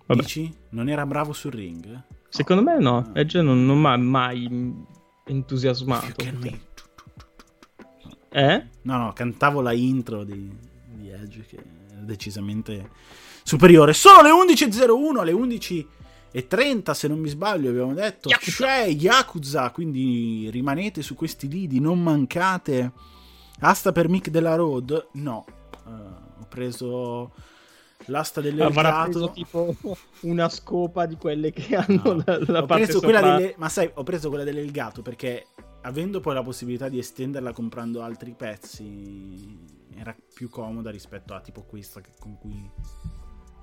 [0.06, 0.20] Vabbè.
[0.20, 0.54] Dici?
[0.70, 2.02] Non era bravo sul ring?
[2.28, 3.10] Secondo me no, ah.
[3.14, 4.74] Edge non, non mi ha mai
[5.26, 6.24] entusiasmato.
[8.30, 8.66] Eh?
[8.82, 10.50] No, no, cantavo la intro di,
[10.98, 11.56] di Edge che
[11.90, 12.90] era decisamente
[13.42, 13.92] superiore.
[13.92, 18.28] Sono le 11.01, le 11.30 se non mi sbaglio abbiamo detto.
[18.28, 18.66] Yakuza.
[18.66, 22.92] C'è Yakuza, quindi rimanete su questi lidi, non mancate.
[23.60, 25.08] Asta per Mick della Road?
[25.12, 25.44] No,
[25.84, 27.32] uh, ho preso
[28.06, 28.40] l'asta
[29.10, 29.76] preso tipo
[30.20, 32.22] una scopa di quelle che hanno no.
[32.24, 33.20] la, la ho parte preso sopra...
[33.20, 33.54] quella delle...
[33.58, 35.46] Ma sai, ho preso quella dell'Elgato perché
[35.82, 41.62] avendo poi la possibilità di estenderla comprando altri pezzi era più comoda rispetto a tipo
[41.62, 42.70] questa che, con cui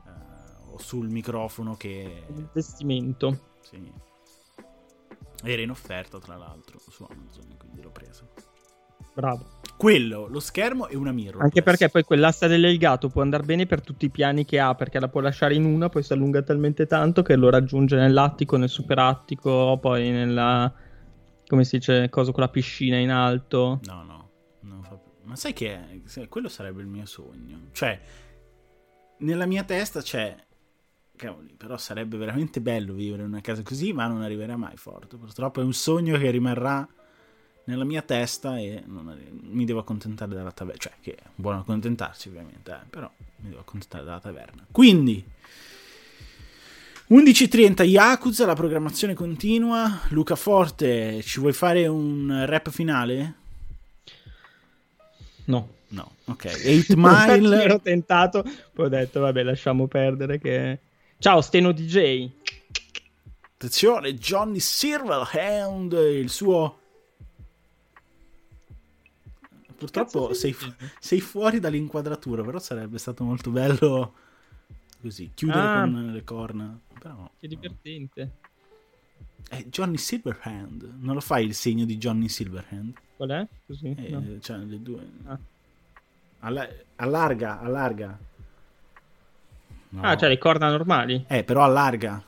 [0.06, 2.24] uh, ho sul microfono che...
[2.36, 3.54] Investimento.
[3.62, 3.92] Sì.
[5.44, 8.28] Era in offerta tra l'altro su Amazon, quindi l'ho presa.
[9.14, 9.60] Bravo.
[9.78, 11.42] Quello, lo schermo e una mirror.
[11.42, 15.00] Anche perché poi quell'asta dell'Elgato può andare bene per tutti i piani che ha, perché
[15.00, 18.70] la può lasciare in una, poi si allunga talmente tanto che lo raggiunge nell'attico, nel
[18.70, 20.74] superattico, poi nella...
[21.48, 23.80] come si dice, cosa con la piscina in alto.
[23.86, 24.30] No, no,
[24.62, 25.00] non fa.
[25.24, 27.70] Ma sai che quello sarebbe il mio sogno.
[27.72, 28.00] Cioè,
[29.18, 30.36] nella mia testa c'è
[31.16, 35.18] cavoli, però sarebbe veramente bello vivere in una casa così, ma non arriverà mai forte.
[35.18, 36.88] Purtroppo è un sogno che rimarrà
[37.66, 40.80] nella mia testa e non, mi devo accontentare della taverna.
[40.80, 44.66] Cioè, che è buono accontentarsi ovviamente, eh, però mi devo accontentare della taverna.
[44.72, 45.26] Quindi,
[47.08, 50.02] 11.30 Yakuza, la programmazione continua.
[50.10, 53.34] Luca Forte, ci vuoi fare un rap finale?
[55.46, 55.74] No.
[55.90, 56.46] No, ok.
[56.90, 57.64] 8 Mile.
[57.64, 58.44] ero tentato,
[58.74, 60.80] poi ho detto, vabbè, lasciamo perdere che...
[61.20, 62.28] Ciao, Steno DJ.
[63.54, 66.80] Attenzione, Johnny Silverhand, il suo
[69.78, 74.14] Purtroppo sei, fu- sei, fuori dall'inquadratura, però sarebbe stato molto bello
[75.06, 76.80] così, chiudere ah, con le corna.
[77.00, 78.32] Però, che divertente.
[79.48, 80.96] È Johnny Silverhand.
[81.00, 82.94] Non lo fai il segno di Johnny Silverhand?
[83.16, 83.48] Qual è?
[83.68, 83.96] Così?
[83.96, 84.40] Eh, no.
[84.40, 85.08] Cioè, le due.
[85.26, 85.38] Ah.
[86.40, 88.18] Alla- allarga, allarga.
[89.90, 90.02] No.
[90.02, 91.24] Ah, cioè le corna normali?
[91.28, 92.24] Eh, però allarga.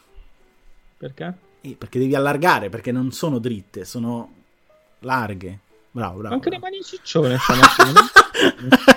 [0.97, 1.37] Perché?
[1.61, 4.33] Eh, perché devi allargare, perché non sono dritte, sono
[4.99, 5.59] larghe.
[5.89, 6.35] Bravo, bravo.
[6.35, 8.01] Anche le mani ciccione stamattina.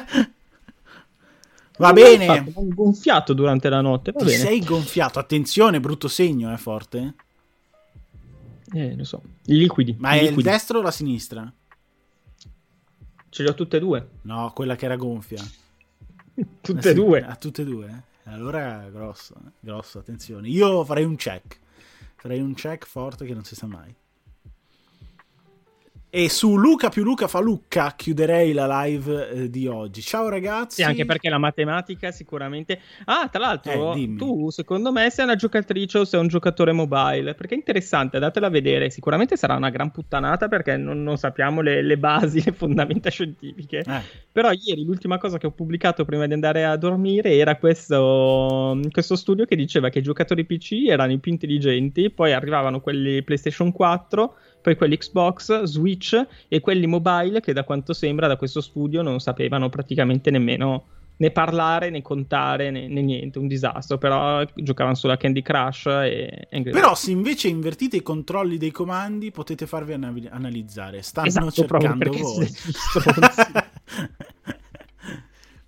[1.81, 2.27] Va bene.
[2.27, 4.37] fatto, Ho gonfiato durante la notte, va Ti bene.
[4.37, 5.19] sei gonfiato.
[5.19, 7.15] Attenzione, brutto segno, è forte.
[8.73, 9.23] Eh, lo so.
[9.47, 9.97] I liquidi.
[9.99, 10.49] Ma è il liquidi.
[10.49, 11.53] destro o la sinistra?
[13.29, 14.09] Ce li ho tutte e due.
[14.23, 15.43] No, quella che era gonfia.
[16.61, 17.23] Tutte Eh e due.
[17.25, 17.87] A tutte e due?
[18.25, 18.31] eh?
[18.31, 20.49] Allora, grosso, eh, grosso, attenzione.
[20.49, 21.59] Io farei un check.
[22.17, 23.95] Farei un check forte che non si sa mai.
[26.13, 30.03] E su Luca più Luca fa Lucca chiuderei la live eh, di oggi.
[30.03, 30.83] Ciao ragazzi.
[30.83, 32.81] Sì, anche perché la matematica sicuramente...
[33.05, 37.35] Ah, tra l'altro, Eh, tu secondo me sei una giocatrice o sei un giocatore mobile?
[37.35, 38.91] Perché è interessante, datela a vedere.
[38.91, 43.79] Sicuramente sarà una gran puttanata perché non, non sappiamo le, le basi, le fondamenta scientifiche.
[43.87, 44.03] Eh,
[44.33, 49.15] Però ieri l'ultima cosa che ho pubblicato prima di andare a dormire era questo, questo
[49.15, 53.71] studio che diceva che i giocatori PC erano i più intelligenti, poi arrivavano quelli PlayStation
[53.71, 59.03] 4, poi quelli Xbox, Switch e quelli mobile che da quanto sembra da questo studio
[59.03, 60.85] non sapevano praticamente nemmeno
[61.21, 65.87] né parlare né contare né, né niente, un disastro, però giocavano solo a Candy Crush
[65.87, 71.03] e Angry Però se invece invertite i controlli dei comandi potete farvi ana- analizzare.
[71.03, 72.49] Stanno Esatto, cercando voi.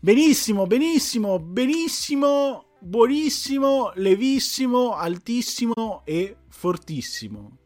[0.00, 7.58] benissimo, benissimo, benissimo, buonissimo, levissimo, altissimo e fortissimo.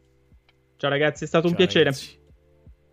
[0.77, 1.85] Ciao ragazzi, è stato un Ciao, piacere.
[1.85, 2.17] ragazzi.